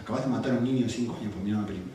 [0.00, 1.94] acabas de matar a un niño de 5 años por mirar una película.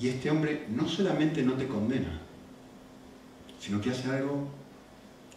[0.00, 2.20] Y este hombre no solamente no te condena,
[3.60, 4.48] sino que hace algo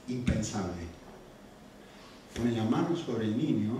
[0.08, 0.84] impensable.
[2.36, 3.80] Pone la mano sobre el niño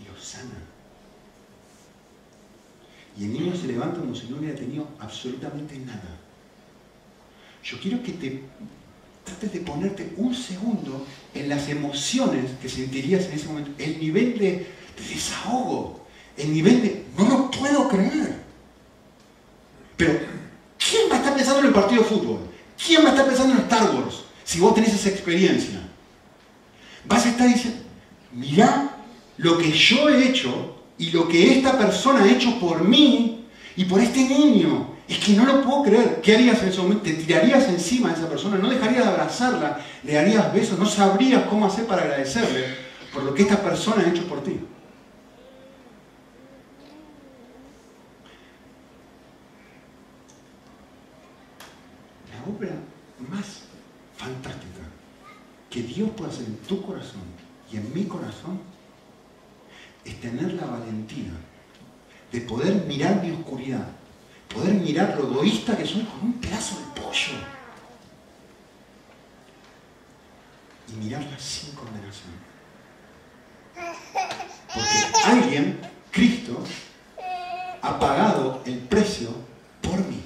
[0.00, 0.58] y lo sana.
[3.18, 6.18] Y el niño se levanta como si no hubiera tenido absolutamente nada.
[7.62, 8.42] Yo quiero que te
[9.32, 14.38] trates de ponerte un segundo en las emociones que sentirías en ese momento, el nivel
[14.38, 14.66] de,
[15.08, 16.04] desahogo,
[16.36, 18.36] el nivel de no lo puedo creer.
[19.96, 20.20] Pero,
[20.78, 22.38] ¿quién va a estar pensando en el partido de fútbol?
[22.84, 24.24] ¿Quién va a estar pensando en Star Wars?
[24.44, 25.80] Si vos tenés esa experiencia,
[27.04, 27.80] vas a estar diciendo,
[28.32, 28.96] mirá
[29.38, 33.84] lo que yo he hecho y lo que esta persona ha hecho por mí y
[33.84, 34.91] por este niño.
[35.08, 36.20] Es que no lo puedo creer.
[36.22, 37.04] ¿Qué harías en ese momento?
[37.04, 38.56] ¿Te tirarías encima de esa persona?
[38.58, 39.80] ¿No dejarías de abrazarla?
[40.04, 40.78] ¿Le darías besos?
[40.78, 42.76] ¿No sabrías cómo hacer para agradecerle
[43.12, 44.60] por lo que esta persona ha hecho por ti?
[52.30, 52.74] La obra
[53.28, 53.62] más
[54.16, 54.82] fantástica
[55.68, 57.22] que Dios puede hacer en tu corazón
[57.72, 58.60] y en mi corazón
[60.04, 61.32] es tener la valentía
[62.30, 63.86] de poder mirar mi oscuridad,
[64.54, 67.32] poder mirar lo egoísta que soy con un pedazo de pollo
[70.88, 72.32] y mirarla sin condenación.
[73.74, 75.80] Porque alguien,
[76.10, 76.62] Cristo,
[77.82, 79.30] ha pagado el precio
[79.80, 80.22] por mí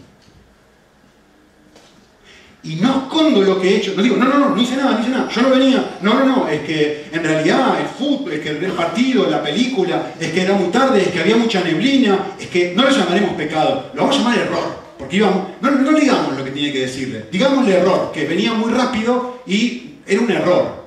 [3.31, 3.95] no lo que he hecho.
[3.97, 5.29] No digo, no, no, no, no hice nada, no hice nada.
[5.29, 5.99] Yo no venía.
[6.01, 10.13] No, no, no, es que en realidad el fútbol, es que el partido, la película,
[10.19, 13.35] es que era muy tarde, es que había mucha neblina, es que no lo llamaremos
[13.35, 14.87] pecado, lo vamos a llamar error.
[14.99, 18.55] Porque íbamos, no, no digamos lo que tiene que decirle, digamos el error, que venía
[18.55, 20.87] muy rápido y era un error.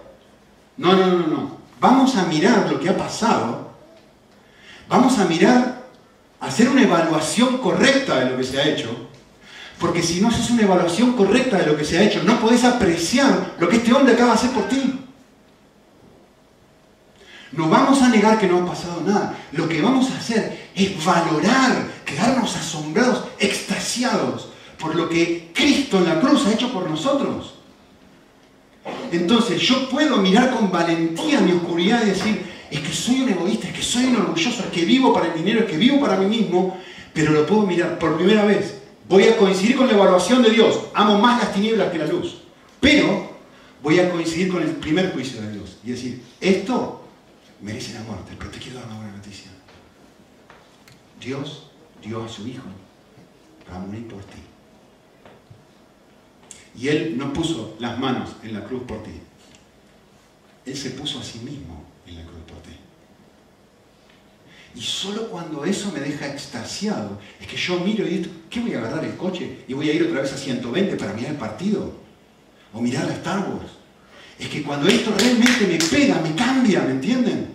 [0.77, 1.57] No, no, no, no.
[1.79, 3.71] vamos a mirar lo que ha pasado,
[4.87, 5.83] vamos a mirar,
[6.39, 9.08] hacer una evaluación correcta de lo que se ha hecho,
[9.79, 12.63] porque si no haces una evaluación correcta de lo que se ha hecho, no podés
[12.65, 14.99] apreciar lo que este hombre acaba de hacer por ti.
[17.53, 19.35] No vamos a negar que no ha pasado nada.
[19.53, 26.05] Lo que vamos a hacer es valorar, quedarnos asombrados, extasiados por lo que Cristo en
[26.05, 27.55] la cruz ha hecho por nosotros.
[29.11, 33.67] Entonces yo puedo mirar con valentía mi oscuridad y decir, es que soy un egoísta,
[33.67, 36.17] es que soy un orgulloso, es que vivo para el dinero, es que vivo para
[36.17, 36.77] mí mismo,
[37.13, 38.78] pero lo puedo mirar por primera vez.
[39.09, 40.81] Voy a coincidir con la evaluación de Dios.
[40.93, 42.43] Amo más las tinieblas que la luz.
[42.79, 43.31] Pero
[43.81, 47.01] voy a coincidir con el primer juicio de Dios y decir, esto
[47.59, 49.49] merece la muerte, pero te quiero dar una buena noticia.
[51.19, 51.71] Dios
[52.03, 52.67] dio a su Hijo
[53.65, 54.37] para morir por ti.
[56.77, 59.19] Y Él no puso las manos en la cruz por ti.
[60.67, 62.77] Él se puso a sí mismo en la cruz por ti.
[64.75, 68.73] Y solo cuando eso me deja extasiado, es que yo miro y digo, ¿qué voy
[68.73, 71.37] a agarrar el coche y voy a ir otra vez a 120 para mirar el
[71.37, 71.93] partido?
[72.73, 73.71] O mirar a Star Wars.
[74.37, 77.53] Es que cuando esto realmente me pega, me cambia, ¿me entienden?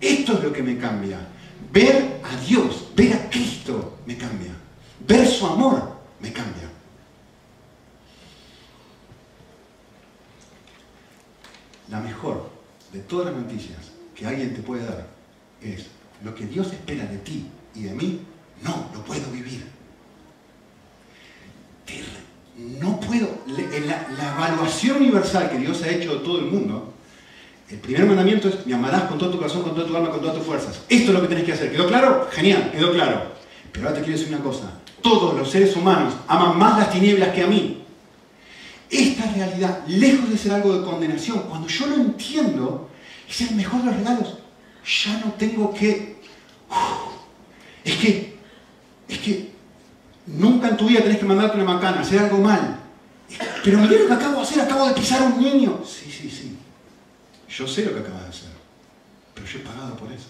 [0.00, 1.18] Esto es lo que me cambia.
[1.72, 4.52] Ver a Dios, ver a Cristo me cambia.
[5.06, 6.68] Ver su amor me cambia.
[11.88, 12.50] La mejor
[12.92, 13.78] de todas las noticias
[14.14, 15.06] que alguien te puede dar
[15.60, 15.86] es
[16.24, 18.20] lo que Dios espera de ti y de mí,
[18.62, 19.64] no lo puedo vivir.
[22.78, 23.28] No puedo.
[23.46, 26.92] La, la, evaluación universal que Dios ha hecho de todo el mundo,
[27.68, 30.20] el primer mandamiento es: me amarás con todo tu corazón, con toda tu alma, con
[30.20, 30.82] todas tus fuerzas.
[30.88, 31.72] Esto es lo que tenés que hacer.
[31.72, 32.28] ¿Quedó claro?
[32.30, 33.32] Genial, quedó claro.
[33.72, 37.30] Pero ahora te quiero decir una cosa: todos los seres humanos aman más las tinieblas
[37.30, 37.82] que a mí.
[38.90, 42.90] Esta realidad, lejos de ser algo de condenación, cuando yo lo entiendo,
[43.28, 44.38] es el mejor de los regalos.
[45.04, 46.09] Ya no tengo que.
[47.84, 48.38] es que.
[49.08, 49.50] Es que.
[50.26, 52.78] Nunca en tu vida tenés que mandarte una macana, hacer algo mal.
[53.64, 55.82] Pero mira lo que acabo de hacer, acabo de pisar a un niño.
[55.84, 56.56] Sí, sí, sí.
[57.48, 58.50] Yo sé lo que acabas de hacer.
[59.34, 60.28] Pero yo he pagado por eso.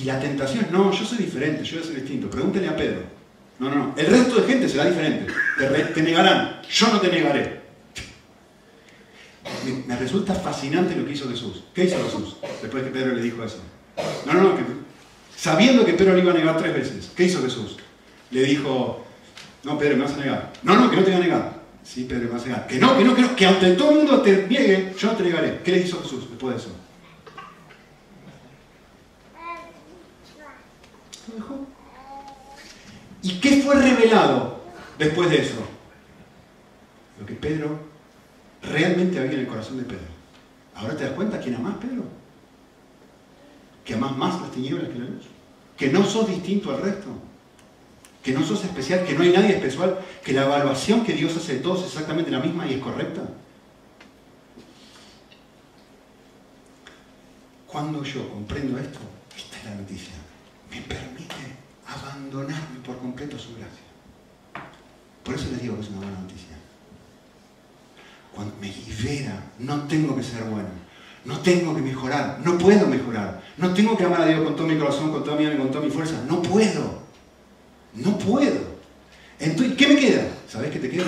[0.00, 2.30] Y, la tentación, no, yo soy diferente, yo ser distinto.
[2.30, 3.02] Pregúntele a Pedro.
[3.58, 3.94] No, no, no.
[3.96, 5.32] El resto de gente será diferente.
[5.94, 6.62] Te, negarán.
[6.68, 7.65] Yo no te negaré.
[9.86, 11.64] Me, resulta fascinante lo que hizo Jesús.
[11.74, 13.58] ¿Qué hizo Jesús después que Pedro le dijo eso?
[14.26, 14.56] No, no, no.
[15.36, 17.76] sabiendo que Pedro le iba a negar tres veces, ¿qué hizo Jesús?
[18.30, 19.04] Le dijo,
[19.64, 20.52] no, Pedro, me vas a negar.
[20.62, 21.62] No, no, que no te voy a negar.
[21.82, 22.66] Sí, Pedro, me vas a negar.
[22.66, 25.16] Que no, que no, que no, que aunque todo el mundo te niegue, yo no
[25.16, 25.60] te negaré.
[25.64, 26.70] ¿Qué le hizo Jesús después de eso?
[31.28, 31.66] Lo dejó.
[33.22, 34.60] ¿Y qué fue revelado
[34.98, 35.66] después de eso?
[37.18, 37.95] Lo que Pedro
[38.66, 40.16] realmente había en el corazón de Pedro.
[40.74, 42.04] ¿Ahora te das cuenta quién más Pedro?
[43.84, 45.24] Que amas más las tinieblas que la luz.
[45.76, 47.08] Que no sos distinto al resto.
[48.22, 50.00] Que no sos especial, que no hay nadie especial.
[50.24, 53.22] Que la evaluación que Dios hace de todos es exactamente la misma y es correcta.
[57.66, 58.98] Cuando yo comprendo esto,
[59.36, 60.14] esta es la noticia.
[60.70, 61.34] Me permite
[61.86, 63.84] abandonarme por completo a su gracia.
[65.22, 66.45] Por eso les digo que es una buena noticia.
[68.36, 70.68] Cuando me libera, no tengo que ser bueno,
[71.24, 74.66] no tengo que mejorar, no puedo mejorar, no tengo que amar a Dios con todo
[74.66, 77.00] mi corazón, con toda mi alma con toda mi fuerza, no puedo,
[77.94, 78.76] no puedo.
[79.40, 80.28] Entonces, ¿qué me queda?
[80.46, 81.06] ¿Sabes qué te queda?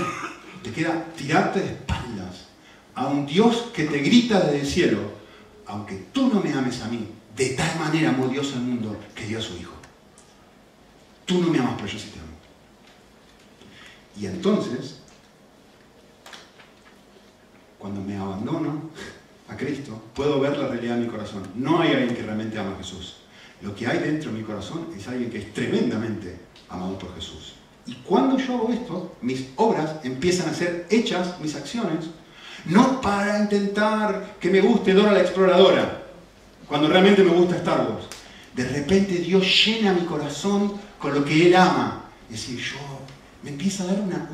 [0.63, 2.47] Te queda tirarte de espaldas
[2.95, 4.99] a un Dios que te grita desde el cielo,
[5.67, 9.27] aunque tú no me ames a mí, de tal manera amó Dios al mundo que
[9.27, 9.75] dio a su Hijo.
[11.27, 12.29] Tú no me amas, pero yo sí te amo.
[14.19, 14.98] Y entonces,
[17.79, 18.91] cuando me abandono
[19.49, 21.43] a Cristo, puedo ver la realidad de mi corazón.
[21.55, 23.17] No hay alguien que realmente ama a Jesús.
[23.61, 27.55] Lo que hay dentro de mi corazón es alguien que es tremendamente amado por Jesús.
[27.87, 32.07] Y cuando yo hago esto, mis obras empiezan a ser hechas, mis acciones,
[32.67, 36.03] no para intentar que me guste Dora la Exploradora,
[36.69, 38.07] cuando realmente me gusta Star Wars.
[38.55, 42.05] De repente Dios llena mi corazón con lo que Él ama.
[42.31, 42.98] Es decir, yo
[43.43, 44.29] me empieza a dar una,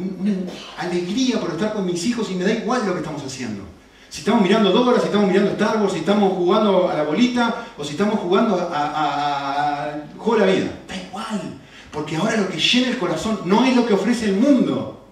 [0.79, 3.65] alegría por estar con mis hijos y me da igual lo que estamos haciendo.
[4.09, 7.85] Si estamos mirando Dora, si estamos mirando Star si estamos jugando a la bolita o
[7.85, 10.79] si estamos jugando a, juego de la vida.
[10.89, 11.61] Da igual.
[11.91, 15.05] Porque ahora lo que llena el corazón no es lo que ofrece el mundo.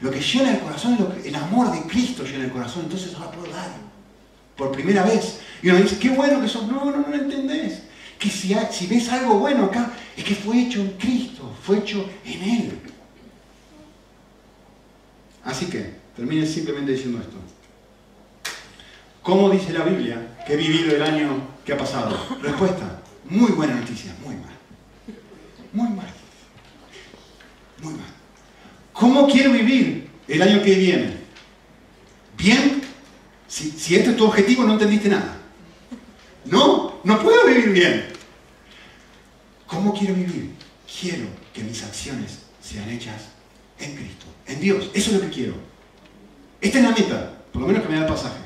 [0.00, 2.82] Lo que llena el corazón es lo que, el amor de Cristo llena el corazón.
[2.84, 3.70] Entonces ahora puedo dar.
[4.56, 5.40] Por primera vez.
[5.62, 6.66] Y uno dice, qué bueno que sos.
[6.68, 7.82] No, no, no lo entendés
[8.18, 12.42] que si, ves algo bueno acá, es que fue hecho en Cristo, fue hecho en
[12.42, 12.78] Él.
[15.44, 17.36] Así que, termine simplemente diciendo esto.
[19.22, 22.16] ¿Cómo dice la Biblia que he vivido el año que ha pasado?
[22.42, 24.54] Respuesta, muy buena noticia, muy mal.
[25.72, 26.12] Muy mal.
[27.82, 28.06] Muy mal.
[28.92, 31.16] ¿Cómo quiero vivir el año que viene?
[32.36, 32.82] ¿Bien?
[33.48, 35.36] Si, si este es tu objetivo, no entendiste nada.
[36.44, 38.06] No, no puedo vivir bien.
[39.66, 40.52] ¿Cómo quiero vivir?
[41.00, 43.22] Quiero que mis acciones sean hechas
[43.78, 44.90] en Cristo, en Dios.
[44.94, 45.54] Eso es lo que quiero.
[46.60, 48.40] Esta es la meta, por lo menos que me da el pasaje.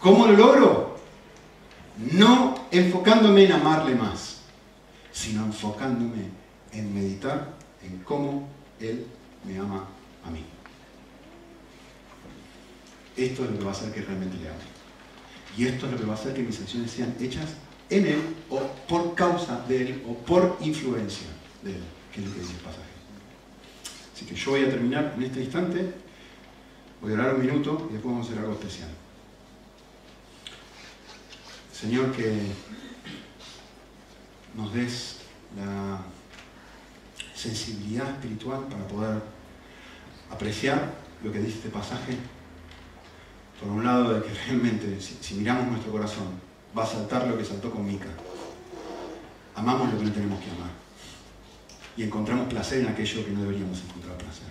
[0.00, 0.98] ¿Cómo lo logro?
[2.12, 4.38] No enfocándome en amarle más,
[5.12, 6.28] sino enfocándome
[6.72, 8.48] en meditar en cómo
[8.80, 9.06] Él
[9.44, 9.88] me ama
[10.24, 10.44] a mí.
[13.16, 14.58] Esto es lo que va a hacer que realmente le ame.
[15.56, 17.50] Y esto es lo que va a hacer que mis acciones sean hechas
[17.90, 21.26] en Él o por causa de Él o por influencia
[21.62, 22.87] de Él, que es lo que dice el pasaje.
[24.18, 25.94] Así que yo voy a terminar en este instante,
[27.00, 28.88] voy a orar un minuto y después vamos a hacer algo especial.
[31.72, 32.36] Señor, que
[34.56, 35.18] nos des
[35.56, 36.00] la
[37.32, 39.22] sensibilidad espiritual para poder
[40.32, 42.16] apreciar lo que dice este pasaje.
[43.60, 46.26] Por un lado, de que realmente, si, miramos nuestro corazón,
[46.76, 48.08] va a saltar lo que saltó con Mica.
[49.54, 50.87] Amamos lo que no tenemos que amar.
[51.98, 54.46] Y encontramos placer en aquello que no deberíamos encontrar placer.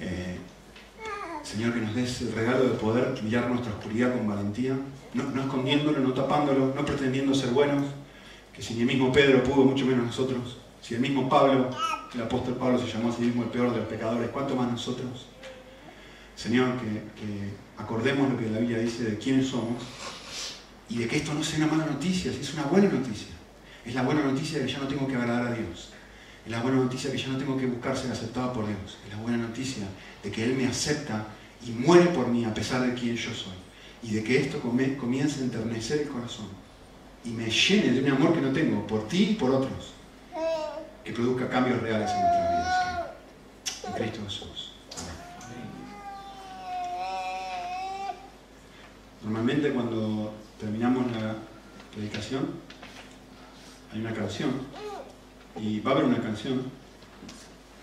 [0.00, 0.36] Eh,
[1.44, 4.76] Señor, que nos des el regalo de poder mirar nuestra oscuridad con valentía,
[5.14, 7.84] no, escondiéndolo, no tapándolo, no pretendiendo ser buenos,
[8.52, 11.70] que si ni el mismo Pedro pudo, mucho menos nosotros, si el mismo Pablo,
[12.12, 14.70] el apóstol Pablo se llamó a sí mismo el peor de los pecadores, ¿cuánto más
[14.70, 15.26] nosotros?
[16.34, 17.02] Señor, que,
[17.80, 19.80] acordemos lo que la Biblia dice de quiénes somos
[20.88, 23.37] y de que esto no sea una mala noticia, es una buena noticia.
[23.88, 25.88] Es la buena noticia de que ya no tengo que agradar a Dios.
[26.44, 28.98] Es la buena noticia de que ya no tengo que buscar ser aceptado por Dios.
[29.06, 29.84] Es la buena noticia
[30.22, 31.24] de que Él me acepta
[31.66, 33.54] y muere por mí a pesar de quién yo soy.
[34.02, 36.48] Y de que esto comience a enternecer el corazón
[37.24, 39.94] y me llene de un amor que no tengo por ti y por otros
[41.02, 43.16] que produzca cambios reales en nuestra vida.
[43.86, 44.72] En Cristo Jesús.
[49.24, 51.36] Normalmente cuando terminamos la
[51.94, 52.67] predicación
[53.92, 54.50] hay una canción
[55.60, 56.62] y va a haber una canción.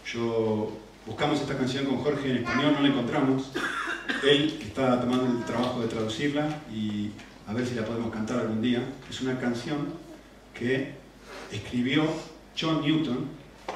[0.05, 0.71] Yo
[1.05, 3.51] buscamos esta canción con Jorge en español, no la encontramos.
[4.23, 7.11] Él está tomando el trabajo de traducirla y
[7.47, 8.81] a ver si la podemos cantar algún día.
[9.09, 9.93] Es una canción
[10.53, 10.93] que
[11.51, 12.05] escribió
[12.59, 13.27] John Newton,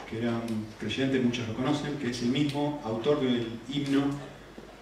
[0.09, 4.03] que era un creyente, muchos lo conocen, que es el mismo autor del himno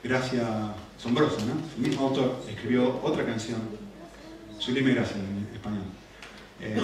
[0.03, 1.53] Gracia Asombrosa, ¿no?
[1.77, 3.59] El mismo autor escribió otra canción,
[4.59, 5.96] Sublime Gracia en español.
[6.60, 6.78] Eh,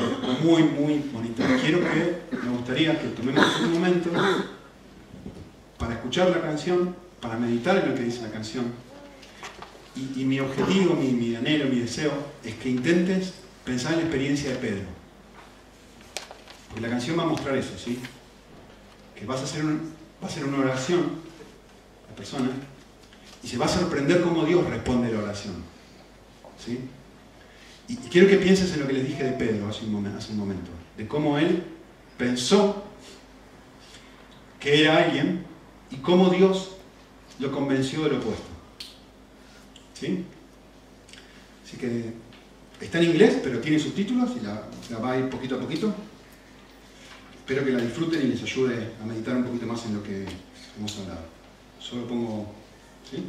[0.43, 1.45] muy, muy bonita.
[1.61, 4.09] Quiero que, me gustaría que tomemos un momento
[5.77, 8.65] para escuchar la canción, para meditar en lo que dice la canción.
[9.95, 12.11] Y, mi objetivo, mi, anhelo, mi deseo
[12.43, 15.03] es que intentes pensar en la experiencia de Pedro
[16.73, 17.99] porque la canción va a mostrar eso, ¿sí?
[19.15, 21.01] Que vas a hacer, va a hacer una oración,
[22.09, 22.49] la persona,
[23.43, 25.53] y se va a sorprender cómo Dios responde a la oración.
[26.57, 26.79] ¿Sí?
[27.87, 31.07] Y, quiero que pienses en lo que les dije de Pedro hace un, momento, de
[31.07, 31.63] cómo él
[32.17, 32.83] pensó
[34.59, 35.45] que era alguien
[35.91, 36.71] y cómo Dios
[37.39, 38.47] lo convenció de lo opuesto.
[39.93, 40.23] ¿Sí?
[41.65, 42.13] Así que
[42.79, 45.93] está en inglés, pero tiene subtítulos y la, la va a ir poquito a poquito.
[47.35, 50.25] Espero que la disfruten y les ayude a meditar un poquito más en lo que
[50.77, 51.25] hemos hablado.
[51.79, 52.53] Solo pongo...
[53.09, 53.23] ¿sí?